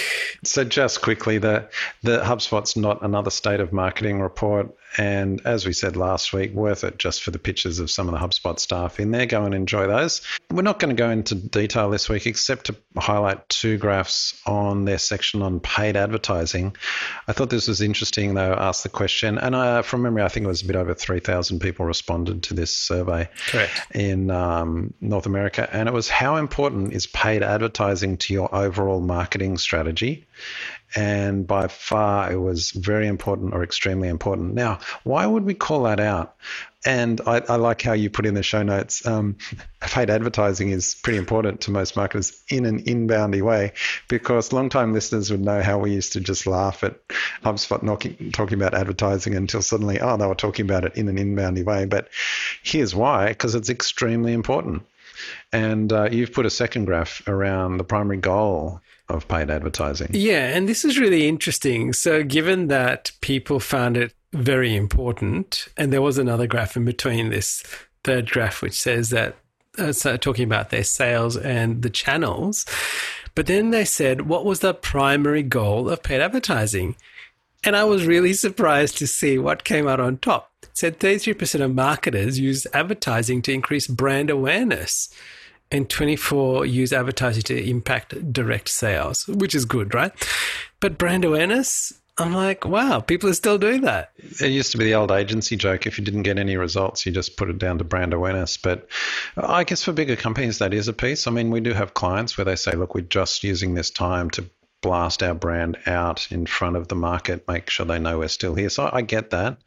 So 0.45 0.63
just 0.63 1.01
quickly, 1.01 1.37
the 1.37 1.67
the 2.01 2.21
HubSpot's 2.21 2.77
not 2.77 3.03
another 3.03 3.29
state 3.29 3.59
of 3.59 3.73
marketing 3.73 4.21
report. 4.21 4.73
And 4.97 5.41
as 5.45 5.65
we 5.65 5.73
said 5.73 5.95
last 5.95 6.33
week, 6.33 6.53
worth 6.53 6.83
it 6.83 6.97
just 6.97 7.23
for 7.23 7.31
the 7.31 7.39
pictures 7.39 7.79
of 7.79 7.89
some 7.89 8.09
of 8.09 8.13
the 8.13 8.19
HubSpot 8.19 8.59
staff 8.59 8.99
in 8.99 9.11
there. 9.11 9.25
Go 9.25 9.43
and 9.43 9.53
enjoy 9.53 9.87
those. 9.87 10.21
We're 10.51 10.63
not 10.63 10.79
going 10.79 10.95
to 10.95 10.99
go 10.99 11.09
into 11.09 11.35
detail 11.35 11.89
this 11.89 12.09
week 12.09 12.27
except 12.27 12.65
to 12.65 12.75
highlight 12.97 13.47
two 13.47 13.77
graphs 13.77 14.39
on 14.45 14.85
their 14.85 14.97
section 14.97 15.41
on 15.41 15.59
paid 15.59 15.95
advertising. 15.95 16.75
I 17.27 17.33
thought 17.33 17.49
this 17.49 17.67
was 17.67 17.81
interesting, 17.81 18.33
though, 18.33 18.53
asked 18.53 18.83
the 18.83 18.89
question. 18.89 19.37
And 19.37 19.55
I, 19.55 19.81
from 19.81 20.01
memory, 20.01 20.23
I 20.23 20.27
think 20.27 20.43
it 20.43 20.49
was 20.49 20.61
a 20.61 20.65
bit 20.65 20.75
over 20.75 20.93
3,000 20.93 21.59
people 21.59 21.85
responded 21.85 22.43
to 22.43 22.53
this 22.53 22.75
survey 22.75 23.29
Correct. 23.47 23.71
in 23.95 24.29
um, 24.29 24.93
North 24.99 25.25
America. 25.25 25.69
And 25.71 25.87
it 25.87 25.93
was 25.93 26.09
how 26.09 26.35
important 26.35 26.93
is 26.93 27.07
paid 27.07 27.43
advertising 27.43 28.17
to 28.17 28.33
your 28.33 28.53
overall 28.53 28.99
marketing 28.99 29.57
strategy? 29.57 30.27
And 30.95 31.47
by 31.47 31.67
far 31.67 32.31
it 32.31 32.37
was 32.37 32.71
very 32.71 33.07
important 33.07 33.53
or 33.53 33.63
extremely 33.63 34.09
important. 34.09 34.53
Now, 34.53 34.79
why 35.03 35.25
would 35.25 35.45
we 35.45 35.53
call 35.53 35.83
that 35.83 35.99
out? 35.99 36.35
And 36.83 37.21
I, 37.27 37.43
I 37.47 37.55
like 37.57 37.81
how 37.83 37.93
you 37.93 38.09
put 38.09 38.25
in 38.25 38.33
the 38.33 38.41
show 38.41 38.63
notes. 38.63 39.05
Um, 39.05 39.37
paid 39.81 40.09
advertising 40.09 40.71
is 40.71 40.95
pretty 40.95 41.19
important 41.19 41.61
to 41.61 41.71
most 41.71 41.95
marketers 41.95 42.41
in 42.49 42.65
an 42.65 42.83
inboundy 42.83 43.41
way, 43.41 43.73
because 44.07 44.51
long-time 44.51 44.93
listeners 44.93 45.29
would 45.29 45.41
know 45.41 45.61
how 45.61 45.77
we 45.77 45.93
used 45.93 46.13
to 46.13 46.19
just 46.19 46.47
laugh 46.47 46.83
at 46.83 46.95
HubSpot 47.43 47.83
knocking, 47.83 48.31
talking 48.31 48.57
about 48.59 48.73
advertising 48.73 49.35
until 49.35 49.61
suddenly, 49.61 49.99
oh, 49.99 50.17
they 50.17 50.25
were 50.25 50.35
talking 50.35 50.65
about 50.65 50.85
it 50.85 50.95
in 50.95 51.07
an 51.07 51.17
inboundy 51.17 51.63
way. 51.63 51.85
But 51.85 52.09
here's 52.63 52.95
why: 52.95 53.27
because 53.27 53.53
it's 53.53 53.69
extremely 53.69 54.33
important. 54.33 54.83
And 55.53 55.93
uh, 55.93 56.09
you've 56.11 56.33
put 56.33 56.47
a 56.47 56.49
second 56.49 56.85
graph 56.85 57.27
around 57.27 57.77
the 57.77 57.83
primary 57.83 58.17
goal 58.17 58.81
of 59.15 59.27
paid 59.27 59.49
advertising. 59.49 60.09
Yeah, 60.11 60.47
and 60.55 60.67
this 60.67 60.85
is 60.85 60.99
really 60.99 61.27
interesting. 61.27 61.93
So, 61.93 62.23
given 62.23 62.67
that 62.67 63.11
people 63.21 63.59
found 63.59 63.97
it 63.97 64.13
very 64.33 64.75
important, 64.75 65.67
and 65.77 65.91
there 65.91 66.01
was 66.01 66.17
another 66.17 66.47
graph 66.47 66.75
in 66.75 66.85
between 66.85 67.29
this 67.29 67.63
third 68.03 68.29
graph, 68.29 68.61
which 68.61 68.79
says 68.79 69.09
that, 69.09 69.35
uh, 69.77 69.91
so 69.91 70.17
talking 70.17 70.45
about 70.45 70.69
their 70.69 70.83
sales 70.83 71.37
and 71.37 71.81
the 71.81 71.89
channels, 71.89 72.65
but 73.35 73.47
then 73.47 73.71
they 73.71 73.85
said, 73.85 74.27
what 74.27 74.45
was 74.45 74.59
the 74.59 74.73
primary 74.73 75.43
goal 75.43 75.89
of 75.89 76.03
paid 76.03 76.21
advertising? 76.21 76.95
And 77.63 77.75
I 77.75 77.83
was 77.83 78.05
really 78.05 78.33
surprised 78.33 78.97
to 78.97 79.07
see 79.07 79.37
what 79.37 79.63
came 79.63 79.87
out 79.87 79.99
on 79.99 80.17
top. 80.17 80.51
It 80.63 80.69
said 80.73 80.99
33% 80.99 81.61
of 81.61 81.75
marketers 81.75 82.39
use 82.39 82.65
advertising 82.73 83.41
to 83.43 83.53
increase 83.53 83.87
brand 83.87 84.29
awareness 84.29 85.13
and 85.71 85.89
24 85.89 86.65
use 86.65 86.91
advertising 86.93 87.43
to 87.43 87.69
impact 87.69 88.33
direct 88.33 88.69
sales, 88.69 89.27
which 89.27 89.55
is 89.55 89.65
good, 89.65 89.93
right? 89.93 90.11
But 90.79 90.97
brand 90.97 91.23
awareness, 91.23 91.93
I'm 92.17 92.33
like, 92.33 92.65
wow, 92.65 92.99
people 92.99 93.29
are 93.29 93.33
still 93.33 93.57
doing 93.57 93.81
that. 93.81 94.11
It 94.17 94.51
used 94.51 94.71
to 94.73 94.77
be 94.77 94.83
the 94.83 94.95
old 94.95 95.11
agency 95.11 95.55
joke. 95.55 95.87
If 95.87 95.97
you 95.97 96.03
didn't 96.03 96.23
get 96.23 96.37
any 96.37 96.57
results, 96.57 97.05
you 97.05 97.11
just 97.11 97.37
put 97.37 97.49
it 97.49 97.57
down 97.57 97.77
to 97.77 97.83
brand 97.83 98.13
awareness. 98.13 98.57
But 98.57 98.87
I 99.37 99.63
guess 99.63 99.83
for 99.83 99.93
bigger 99.93 100.15
companies, 100.15 100.59
that 100.59 100.73
is 100.73 100.87
a 100.87 100.93
piece. 100.93 101.25
I 101.25 101.31
mean, 101.31 101.51
we 101.51 101.61
do 101.61 101.73
have 101.73 101.93
clients 101.93 102.37
where 102.37 102.45
they 102.45 102.55
say, 102.55 102.73
look, 102.73 102.93
we're 102.93 103.01
just 103.01 103.43
using 103.43 103.73
this 103.73 103.89
time 103.89 104.29
to 104.31 104.45
blast 104.81 105.23
our 105.23 105.33
brand 105.33 105.77
out 105.85 106.31
in 106.31 106.45
front 106.45 106.75
of 106.75 106.87
the 106.87 106.95
market, 106.95 107.47
make 107.47 107.69
sure 107.69 107.85
they 107.85 107.99
know 107.99 108.19
we're 108.19 108.27
still 108.27 108.55
here. 108.55 108.69
So 108.69 108.89
I 108.91 109.01
get 109.01 109.29
that. 109.29 109.57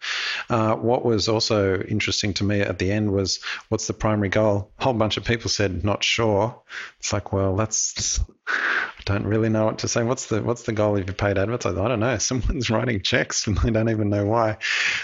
Uh, 0.50 0.74
what 0.74 1.05
was 1.05 1.29
also 1.29 1.81
interesting 1.81 2.35
to 2.35 2.44
me 2.44 2.61
at 2.61 2.79
the 2.79 2.90
end 2.90 3.12
was 3.12 3.40
what's 3.68 3.87
the 3.87 3.92
primary 3.92 4.29
goal? 4.29 4.70
A 4.79 4.85
whole 4.85 4.92
bunch 4.92 5.16
of 5.16 5.24
people 5.24 5.48
said 5.48 5.85
not 5.85 6.03
sure. 6.03 6.61
It's 6.98 7.12
like, 7.12 7.33
well, 7.33 7.57
that's 7.57 8.20
I 8.48 9.03
don't 9.05 9.27
really 9.27 9.48
know 9.48 9.64
what 9.64 9.79
to 9.79 9.88
say. 9.88 10.03
What's 10.03 10.27
the 10.27 10.42
what's 10.42 10.64
the 10.64 10.72
goal 10.72 10.96
of 10.96 11.07
your 11.07 11.14
paid 11.14 11.38
advertising? 11.38 11.81
I 11.81 11.88
don't 11.88 12.00
know. 12.00 12.18
Someone's 12.18 12.70
writing 12.70 13.00
checks 13.00 13.46
and 13.46 13.57
they 13.59 13.70
don't 13.70 13.90
even 13.90 14.11
know 14.11 14.27
why. 14.27 14.59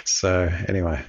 So 0.04 0.50
anyway, 0.68 1.04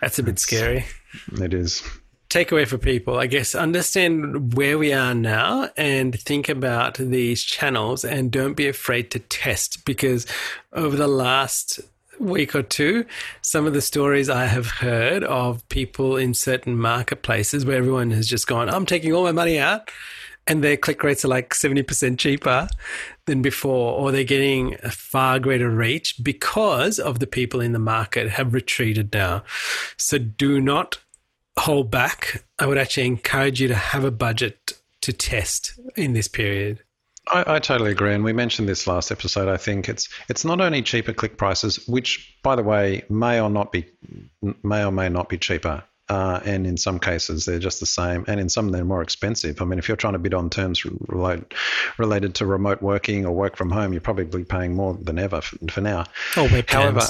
that's 0.00 0.18
a 0.18 0.22
bit 0.22 0.38
scary. 0.38 0.86
It 1.32 1.54
is 1.54 1.82
takeaway 2.28 2.66
for 2.66 2.78
people, 2.78 3.18
I 3.18 3.26
guess, 3.26 3.54
understand 3.54 4.54
where 4.54 4.78
we 4.78 4.92
are 4.92 5.14
now 5.14 5.70
and 5.76 6.18
think 6.20 6.48
about 6.48 6.94
these 6.94 7.42
channels 7.42 8.04
and 8.04 8.30
don't 8.30 8.54
be 8.54 8.68
afraid 8.68 9.10
to 9.12 9.18
test 9.18 9.84
because 9.84 10.26
over 10.72 10.96
the 10.96 11.08
last 11.08 11.80
week 12.20 12.54
or 12.54 12.62
two, 12.62 13.06
some 13.40 13.66
of 13.66 13.72
the 13.72 13.80
stories 13.80 14.28
I 14.28 14.46
have 14.46 14.66
heard 14.66 15.24
of 15.24 15.66
people 15.68 16.16
in 16.16 16.34
certain 16.34 16.76
marketplaces 16.76 17.64
where 17.64 17.78
everyone 17.78 18.10
has 18.10 18.26
just 18.26 18.46
gone, 18.46 18.68
I'm 18.68 18.86
taking 18.86 19.12
all 19.12 19.24
my 19.24 19.32
money 19.32 19.58
out, 19.58 19.90
and 20.46 20.64
their 20.64 20.76
click 20.76 21.02
rates 21.02 21.24
are 21.24 21.28
like 21.28 21.50
70% 21.50 22.18
cheaper 22.18 22.68
than 23.26 23.42
before, 23.42 23.92
or 23.98 24.10
they're 24.10 24.24
getting 24.24 24.76
a 24.82 24.90
far 24.90 25.38
greater 25.38 25.70
reach 25.70 26.16
because 26.22 26.98
of 26.98 27.18
the 27.18 27.26
people 27.26 27.60
in 27.60 27.72
the 27.72 27.78
market 27.78 28.30
have 28.30 28.54
retreated 28.54 29.12
now. 29.12 29.44
So 29.96 30.18
do 30.18 30.60
not 30.60 30.98
hold 31.58 31.90
back. 31.90 32.44
I 32.58 32.66
would 32.66 32.78
actually 32.78 33.06
encourage 33.06 33.60
you 33.60 33.68
to 33.68 33.74
have 33.74 34.04
a 34.04 34.10
budget 34.10 34.72
to 35.02 35.12
test 35.12 35.78
in 35.96 36.12
this 36.12 36.28
period. 36.28 36.82
I, 37.30 37.56
I, 37.56 37.58
totally 37.58 37.90
agree, 37.90 38.14
and 38.14 38.24
we 38.24 38.32
mentioned 38.32 38.68
this 38.68 38.86
last 38.86 39.10
episode. 39.10 39.48
I 39.48 39.56
think 39.56 39.88
it's 39.88 40.08
it's 40.28 40.44
not 40.44 40.60
only 40.60 40.82
cheaper 40.82 41.12
click 41.12 41.36
prices, 41.36 41.86
which, 41.86 42.38
by 42.42 42.56
the 42.56 42.62
way, 42.62 43.02
may 43.08 43.40
or 43.40 43.50
not 43.50 43.70
be 43.70 43.86
may 44.62 44.84
or 44.84 44.90
may 44.90 45.08
not 45.08 45.28
be 45.28 45.36
cheaper, 45.36 45.82
uh, 46.08 46.40
and 46.44 46.66
in 46.66 46.76
some 46.76 46.98
cases 46.98 47.44
they're 47.44 47.58
just 47.58 47.80
the 47.80 47.86
same, 47.86 48.24
and 48.28 48.40
in 48.40 48.48
some 48.48 48.70
they're 48.70 48.84
more 48.84 49.02
expensive. 49.02 49.60
I 49.60 49.66
mean, 49.66 49.78
if 49.78 49.88
you're 49.88 49.96
trying 49.96 50.14
to 50.14 50.18
bid 50.18 50.34
on 50.34 50.48
terms 50.48 50.84
relate, 50.84 51.52
related 51.98 52.34
to 52.36 52.46
remote 52.46 52.80
working 52.80 53.26
or 53.26 53.32
work 53.32 53.56
from 53.56 53.70
home, 53.70 53.92
you're 53.92 54.00
probably 54.00 54.44
paying 54.44 54.74
more 54.74 54.94
than 54.94 55.18
ever 55.18 55.40
for, 55.40 55.58
for 55.70 55.80
now. 55.80 56.00
Or 56.36 56.48
webcams. 56.48 56.70
However, 56.70 57.00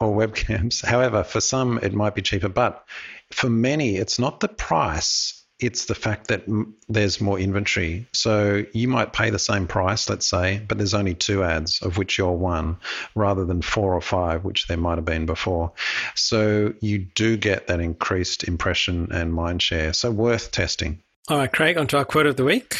or 0.00 0.14
webcams. 0.14 0.84
However, 0.84 1.24
for 1.24 1.40
some 1.40 1.78
it 1.82 1.92
might 1.92 2.14
be 2.14 2.22
cheaper, 2.22 2.48
but 2.48 2.84
for 3.30 3.50
many, 3.50 3.96
it's 3.96 4.18
not 4.18 4.40
the 4.40 4.48
price 4.48 5.36
it's 5.58 5.86
the 5.86 5.94
fact 5.94 6.28
that 6.28 6.44
there's 6.88 7.20
more 7.20 7.38
inventory. 7.38 8.06
So 8.12 8.64
you 8.72 8.88
might 8.88 9.12
pay 9.12 9.30
the 9.30 9.38
same 9.38 9.66
price, 9.66 10.08
let's 10.08 10.28
say, 10.28 10.60
but 10.66 10.76
there's 10.76 10.92
only 10.92 11.14
two 11.14 11.42
ads, 11.42 11.80
of 11.80 11.96
which 11.96 12.18
you're 12.18 12.32
one, 12.32 12.76
rather 13.14 13.44
than 13.44 13.62
four 13.62 13.94
or 13.94 14.02
five, 14.02 14.44
which 14.44 14.66
there 14.66 14.76
might 14.76 14.98
have 14.98 15.06
been 15.06 15.24
before. 15.24 15.72
So 16.14 16.74
you 16.80 16.98
do 16.98 17.38
get 17.38 17.68
that 17.68 17.80
increased 17.80 18.44
impression 18.44 19.08
and 19.12 19.32
mind 19.32 19.62
share. 19.62 19.94
So 19.94 20.10
worth 20.10 20.50
testing. 20.50 21.02
All 21.28 21.38
right, 21.38 21.52
Craig, 21.52 21.78
on 21.78 21.86
to 21.88 21.98
our 21.98 22.04
quote 22.04 22.26
of 22.26 22.36
the 22.36 22.44
week. 22.44 22.76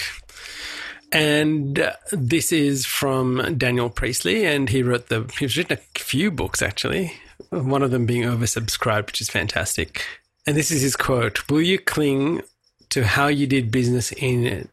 And 1.13 1.79
uh, 1.79 1.93
this 2.13 2.53
is 2.53 2.85
from 2.85 3.57
Daniel 3.57 3.89
Priestley, 3.89 4.45
and 4.45 4.69
he 4.69 4.83
wrote 4.83 5.09
the. 5.09 5.31
He's 5.39 5.57
written 5.57 5.79
a 5.79 5.99
few 5.99 6.31
books 6.31 6.61
actually. 6.61 7.13
One 7.51 7.83
of 7.83 7.91
them 7.91 8.07
being 8.07 8.25
oversubscribed, 8.25 9.07
which 9.07 9.21
is 9.21 9.31
fantastic. 9.31 10.05
And 10.47 10.57
this 10.57 10.71
is 10.71 10.83
his 10.83 10.97
quote: 10.97 11.49
"Will 11.51 11.63
you 11.63 11.79
cling 11.79 12.43
to 12.91 13.05
how 13.05 13.27
you 13.27 13.47
did 13.47 13.71
business 13.71 14.13
in 14.13 14.69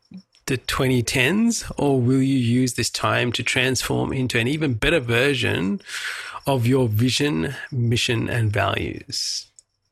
the 0.46 0.58
2010s, 0.58 1.72
or 1.78 2.00
will 2.00 2.22
you 2.22 2.38
use 2.38 2.74
this 2.74 2.90
time 2.90 3.32
to 3.32 3.44
transform 3.44 4.12
into 4.12 4.38
an 4.40 4.48
even 4.48 4.74
better 4.74 5.00
version 5.00 5.82
of 6.46 6.68
your 6.68 6.88
vision, 6.88 7.56
mission, 7.72 8.30
and 8.30 8.52
values? 8.52 9.48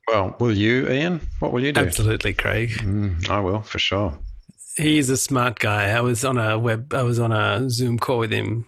Well, 0.08 0.36
will 0.40 0.56
you, 0.56 0.90
Ian? 0.90 1.22
What 1.40 1.54
will 1.54 1.64
you 1.64 1.72
do? 1.72 1.82
Absolutely, 1.82 2.34
Craig. 2.34 2.72
Mm, 2.72 3.30
I 3.30 3.40
will 3.40 3.62
for 3.62 3.80
sure. 3.80 4.18
He's 4.76 5.10
a 5.10 5.18
smart 5.18 5.60
guy. 5.60 5.90
I 5.92 6.02
was 6.02 6.26
on 6.26 6.38
a 6.38 6.60
web. 6.60 6.94
I 6.94 7.04
was 7.04 7.20
on 7.20 7.32
a 7.32 7.70
Zoom 7.70 7.98
call 7.98 8.20
with 8.20 8.32
him 8.32 8.66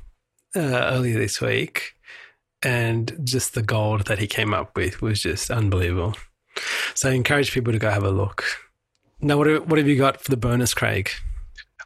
uh, 0.56 0.60
earlier 0.60 1.18
this 1.18 1.42
week, 1.42 1.94
and 2.62 3.20
just 3.24 3.56
the 3.56 3.62
gold 3.62 4.08
that 4.08 4.20
he 4.20 4.28
came 4.28 4.54
up 4.54 4.78
with 4.78 5.02
was 5.02 5.22
just 5.22 5.52
unbelievable. 5.52 6.16
So 6.96 7.10
I 7.10 7.14
encourage 7.14 7.52
people 7.52 7.74
to 7.74 7.80
go 7.80 7.90
have 7.90 8.04
a 8.04 8.12
look. 8.12 8.44
Now, 9.22 9.38
what, 9.38 9.68
what 9.68 9.78
have 9.78 9.88
you 9.88 9.98
got 9.98 10.22
for 10.22 10.30
the 10.30 10.38
bonus, 10.38 10.74
Craig? 10.74 11.10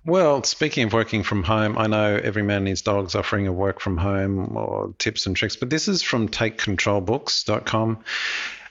Well, 0.05 0.43
speaking 0.43 0.85
of 0.85 0.93
working 0.93 1.21
from 1.23 1.43
home, 1.43 1.77
I 1.77 1.87
know 1.87 2.15
every 2.15 2.43
man 2.43 2.63
needs 2.63 2.81
dogs 2.81 3.13
offering 3.13 3.45
a 3.45 3.51
work 3.51 3.81
from 3.81 3.97
home 3.97 4.55
or 4.55 4.93
tips 4.99 5.25
and 5.25 5.35
tricks, 5.35 5.55
but 5.55 5.69
this 5.69 5.87
is 5.87 6.01
from 6.01 6.29
takecontrolbooks.com. 6.29 8.03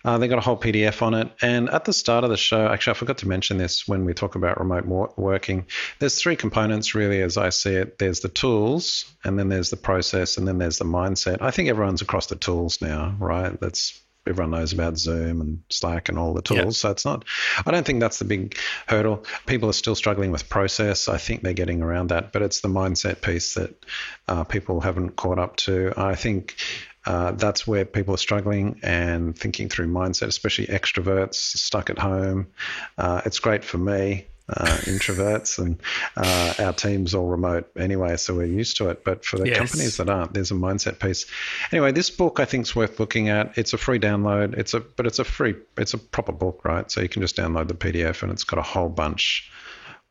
Uh, 0.06 0.18
they 0.18 0.28
got 0.28 0.38
a 0.38 0.40
whole 0.40 0.56
PDF 0.56 1.02
on 1.02 1.14
it. 1.14 1.30
And 1.42 1.68
at 1.68 1.84
the 1.84 1.92
start 1.92 2.22
of 2.22 2.30
the 2.30 2.36
show, 2.36 2.68
actually, 2.68 2.92
I 2.92 2.94
forgot 2.94 3.18
to 3.18 3.28
mention 3.28 3.58
this 3.58 3.88
when 3.88 4.04
we 4.04 4.14
talk 4.14 4.36
about 4.36 4.58
remote 4.58 5.18
working. 5.18 5.66
There's 5.98 6.18
three 6.20 6.36
components, 6.36 6.94
really, 6.94 7.20
as 7.22 7.36
I 7.36 7.50
see 7.50 7.74
it. 7.74 7.98
There's 7.98 8.20
the 8.20 8.28
tools, 8.28 9.04
and 9.24 9.36
then 9.36 9.48
there's 9.48 9.70
the 9.70 9.76
process, 9.76 10.38
and 10.38 10.46
then 10.46 10.58
there's 10.58 10.78
the 10.78 10.84
mindset. 10.84 11.42
I 11.42 11.50
think 11.50 11.68
everyone's 11.68 12.02
across 12.02 12.26
the 12.26 12.36
tools 12.36 12.80
now, 12.80 13.16
right? 13.18 13.60
That's 13.60 14.00
everyone 14.26 14.50
knows 14.50 14.72
about 14.72 14.98
Zoom 14.98 15.40
and 15.40 15.62
Slack 15.70 16.08
and 16.08 16.18
all 16.18 16.34
the 16.34 16.42
tools. 16.42 16.58
Yep. 16.58 16.72
So 16.74 16.90
it's 16.90 17.04
not, 17.04 17.24
I 17.64 17.70
don't 17.70 17.86
think 17.86 18.00
that's 18.00 18.18
the 18.18 18.24
big 18.24 18.56
hurdle. 18.86 19.24
People 19.46 19.68
are 19.68 19.74
still 19.74 19.94
struggling 19.94 20.32
with 20.32 20.48
process. 20.48 21.08
I 21.08 21.18
think 21.18 21.42
they're 21.42 21.52
getting 21.52 21.82
around 21.82 22.08
that, 22.08 22.32
but 22.32 22.42
it's 22.42 22.60
the 22.60 22.68
mindset 22.68 23.22
piece 23.22 23.54
that 23.54 23.84
uh, 24.28 24.44
people 24.44 24.80
haven't 24.80 25.16
caught 25.16 25.38
up 25.38 25.56
to. 25.56 25.92
I 25.96 26.14
think. 26.14 26.56
Uh, 27.08 27.30
that's 27.30 27.64
where 27.64 27.84
people 27.84 28.12
are 28.12 28.18
struggling 28.18 28.80
and 28.82 29.38
thinking 29.38 29.68
through 29.68 29.86
mindset, 29.86 30.26
especially 30.26 30.66
extroverts 30.66 31.36
stuck 31.36 31.88
at 31.88 32.00
home. 32.00 32.48
Uh, 32.98 33.22
it's 33.24 33.38
great 33.38 33.64
for 33.64 33.78
me 33.78 34.26
uh, 34.48 34.78
introverts, 34.82 35.58
and 35.58 35.80
uh, 36.16 36.54
our 36.58 36.72
team's 36.72 37.14
all 37.14 37.26
remote 37.26 37.68
anyway, 37.76 38.16
so 38.16 38.34
we're 38.34 38.46
used 38.46 38.76
to 38.76 38.88
it. 38.90 39.04
But 39.04 39.24
for 39.24 39.38
the 39.38 39.48
yes. 39.48 39.58
companies 39.58 39.96
that 39.96 40.08
aren't, 40.08 40.34
there's 40.34 40.50
a 40.50 40.54
mindset 40.54 41.00
piece. 41.00 41.26
Anyway, 41.72 41.92
this 41.92 42.10
book 42.10 42.38
I 42.40 42.44
think 42.44 42.66
is 42.66 42.76
worth 42.76 43.00
looking 43.00 43.28
at. 43.28 43.56
It's 43.58 43.72
a 43.72 43.78
free 43.78 43.98
download. 43.98 44.56
It's 44.56 44.74
a 44.74 44.80
but 44.80 45.06
it's 45.06 45.18
a 45.18 45.24
free, 45.24 45.54
it's 45.76 45.94
a 45.94 45.98
proper 45.98 46.32
book, 46.32 46.64
right? 46.64 46.90
So 46.90 47.00
you 47.00 47.08
can 47.08 47.22
just 47.22 47.36
download 47.36 47.68
the 47.68 47.74
PDF, 47.74 48.22
and 48.22 48.30
it's 48.30 48.44
got 48.44 48.58
a 48.58 48.62
whole 48.62 48.88
bunch 48.88 49.50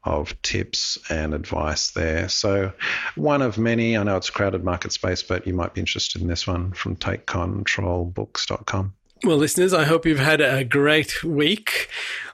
of 0.04 0.40
tips 0.44 1.00
and 1.10 1.34
advice 1.34 1.92
there. 1.92 2.30
So, 2.30 2.72
one 3.16 3.42
of 3.42 3.58
many. 3.58 3.98
I 3.98 4.04
know 4.04 4.18
it's 4.18 4.30
a 4.30 4.34
crowded 4.34 4.64
market 4.64 4.92
space, 4.92 5.24
but 5.24 5.48
you 5.48 5.54
might 5.54 5.74
be 5.74 5.82
interested 5.82 6.22
in 6.22 6.28
this 6.28 6.46
one 6.46 6.74
from 6.74 6.96
takecontrolbooks.com. 6.96 8.94
Well, 9.24 9.38
listeners, 9.38 9.74
I 9.74 9.86
hope 9.86 10.06
you've 10.06 10.20
had 10.20 10.42
a 10.42 10.64
great 10.64 11.24
week 11.24 11.90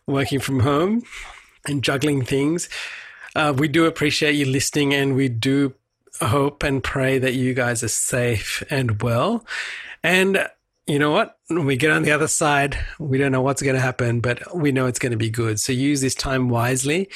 working 0.07 0.39
from 0.39 0.61
home 0.61 1.03
and 1.67 1.83
juggling 1.83 2.23
things. 2.23 2.69
Uh, 3.35 3.53
we 3.55 3.67
do 3.67 3.85
appreciate 3.85 4.35
you 4.35 4.45
listening 4.45 4.93
and 4.93 5.15
we 5.15 5.29
do 5.29 5.73
hope 6.21 6.63
and 6.63 6.83
pray 6.83 7.17
that 7.17 7.33
you 7.33 7.53
guys 7.53 7.83
are 7.83 7.87
safe 7.87 8.63
and 8.69 9.01
well. 9.01 9.45
And 10.03 10.47
you 10.87 10.99
know 10.99 11.11
what? 11.11 11.37
When 11.47 11.65
we 11.65 11.77
get 11.77 11.91
on 11.91 12.03
the 12.03 12.11
other 12.11 12.27
side, 12.27 12.77
we 12.99 13.17
don't 13.17 13.31
know 13.31 13.41
what's 13.41 13.61
going 13.61 13.75
to 13.75 13.81
happen, 13.81 14.19
but 14.19 14.55
we 14.55 14.71
know 14.71 14.87
it's 14.87 14.99
going 14.99 15.11
to 15.11 15.17
be 15.17 15.29
good. 15.29 15.59
So 15.59 15.71
use 15.71 16.01
this 16.01 16.15
time 16.15 16.49
wisely 16.49 17.09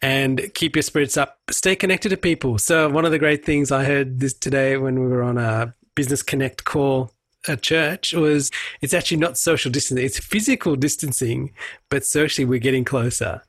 and 0.00 0.52
keep 0.54 0.76
your 0.76 0.82
spirits 0.82 1.16
up. 1.16 1.38
Stay 1.50 1.76
connected 1.76 2.10
to 2.10 2.16
people. 2.16 2.58
So 2.58 2.88
one 2.88 3.04
of 3.04 3.10
the 3.10 3.18
great 3.18 3.44
things 3.44 3.70
I 3.70 3.84
heard 3.84 4.20
this 4.20 4.34
today 4.34 4.76
when 4.76 5.00
we 5.00 5.06
were 5.06 5.22
on 5.22 5.38
a 5.38 5.74
business 5.94 6.22
connect 6.22 6.64
call 6.64 7.12
at 7.46 7.62
church 7.62 8.14
was 8.14 8.50
it's 8.80 8.94
actually 8.94 9.18
not 9.18 9.36
social 9.36 9.70
distancing, 9.70 10.04
it's 10.04 10.18
physical 10.18 10.76
distancing, 10.76 11.52
but 11.90 12.04
socially 12.04 12.44
we're 12.46 12.58
getting 12.58 12.84
closer 12.84 13.42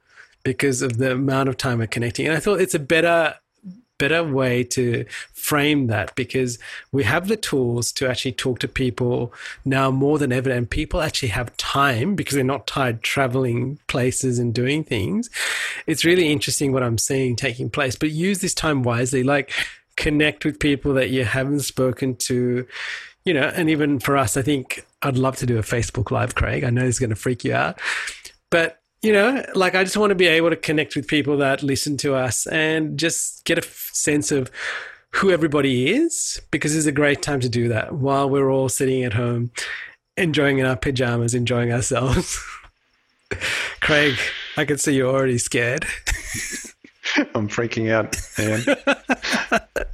because 0.45 0.81
of 0.81 0.97
the 0.97 1.11
amount 1.11 1.49
of 1.49 1.57
time 1.57 1.79
we're 1.79 1.87
connecting. 1.87 2.25
And 2.25 2.37
I 2.37 2.39
thought 2.39 2.61
it's 2.61 2.75
a 2.75 2.79
better 2.79 3.35
better 3.97 4.21
way 4.21 4.61
to 4.61 5.05
frame 5.31 5.87
that 5.87 6.13
because 6.15 6.59
we 6.91 7.05
have 7.05 7.29
the 7.29 7.37
tools 7.37 7.93
to 7.93 8.05
actually 8.05 8.33
talk 8.33 8.59
to 8.59 8.67
people 8.67 9.33
now 9.63 9.89
more 9.89 10.19
than 10.19 10.33
ever. 10.33 10.49
And 10.49 10.69
people 10.69 11.01
actually 11.01 11.29
have 11.29 11.55
time 11.55 12.13
because 12.13 12.35
they're 12.35 12.43
not 12.43 12.67
tired 12.67 13.01
traveling 13.01 13.79
places 13.87 14.37
and 14.37 14.53
doing 14.53 14.83
things. 14.83 15.29
It's 15.87 16.03
really 16.03 16.29
interesting 16.29 16.73
what 16.73 16.83
i'm 16.83 16.97
seeing 16.97 17.35
taking 17.35 17.69
place. 17.69 17.95
But 17.95 18.11
use 18.11 18.39
this 18.39 18.53
time 18.53 18.83
wisely. 18.83 19.23
Like 19.23 19.51
connect 19.97 20.43
with 20.43 20.59
people 20.59 20.93
that 20.93 21.09
you 21.09 21.23
haven't 21.23 21.61
spoken 21.61 22.17
to 22.17 22.67
you 23.23 23.33
know 23.33 23.49
and 23.55 23.69
even 23.69 23.97
for 23.97 24.17
us 24.17 24.35
i 24.35 24.41
think 24.41 24.85
i'd 25.03 25.17
love 25.17 25.37
to 25.37 25.45
do 25.45 25.57
a 25.57 25.61
facebook 25.61 26.11
live 26.11 26.35
craig. 26.35 26.65
I 26.65 26.69
know 26.69 26.85
it's 26.85 26.99
going 26.99 27.11
to 27.11 27.15
freak 27.15 27.45
you 27.45 27.53
out. 27.53 27.79
But 28.49 28.81
you 29.05 29.13
know, 29.13 29.45
like 29.53 29.75
I 29.75 29.83
just 29.83 29.97
want 29.97 30.09
to 30.09 30.15
be 30.15 30.25
able 30.25 30.49
to 30.49 30.55
connect 30.55 30.95
with 30.95 31.07
people 31.07 31.37
that 31.37 31.61
listen 31.61 31.95
to 31.97 32.15
us 32.15 32.47
and 32.47 32.97
just 32.97 33.45
get 33.45 33.59
a 33.59 33.61
sense 33.61 34.31
of 34.31 34.49
who 35.11 35.29
everybody 35.29 35.93
is 35.93 36.41
because 36.49 36.75
it's 36.75 36.87
a 36.87 36.91
great 36.91 37.21
time 37.21 37.39
to 37.41 37.47
do 37.47 37.67
that 37.67 37.93
while 37.93 38.27
we're 38.27 38.49
all 38.49 38.67
sitting 38.67 39.03
at 39.03 39.13
home 39.13 39.51
enjoying 40.17 40.57
in 40.57 40.65
our 40.65 40.75
pajamas, 40.75 41.35
enjoying 41.35 41.71
ourselves. 41.71 42.43
Craig, 43.79 44.15
I 44.57 44.65
can 44.65 44.79
see 44.79 44.95
you're 44.95 45.13
already 45.13 45.37
scared. 45.37 45.85
I'm 47.35 47.47
freaking 47.47 47.91
out, 47.91 48.17
man. 48.39 48.63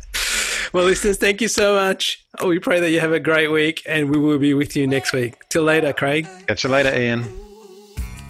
well, 0.74 0.86
listeners, 0.86 1.18
thank 1.18 1.42
you 1.42 1.50
so 1.50 1.76
much. 1.76 2.26
We 2.46 2.60
pray 2.60 2.80
that 2.80 2.92
you 2.92 3.02
have 3.02 3.12
a 3.12 3.20
great 3.20 3.50
week 3.50 3.82
and 3.86 4.10
we 4.10 4.18
will 4.18 4.40
be 4.40 4.54
with 4.54 4.78
you 4.78 4.88
next 4.88 5.12
week. 5.12 5.50
Till 5.50 5.64
later, 5.64 5.92
Craig. 5.92 6.30
Catch 6.48 6.64
you 6.64 6.70
later, 6.70 6.98
Ian. 6.98 7.41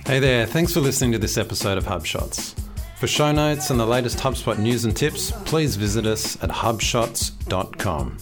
Hey 0.05 0.19
there, 0.19 0.45
thanks 0.45 0.73
for 0.73 0.79
listening 0.81 1.11
to 1.13 1.19
this 1.19 1.37
episode 1.37 1.77
of 1.77 1.85
HubShots. 1.85 2.55
For 2.97 3.07
show 3.07 3.31
notes 3.31 3.69
and 3.69 3.79
the 3.79 3.85
latest 3.85 4.17
HubSpot 4.17 4.57
news 4.57 4.83
and 4.83 4.97
tips, 4.97 5.31
please 5.45 5.75
visit 5.75 6.05
us 6.05 6.41
at 6.43 6.49
hubshots.com. 6.49 8.17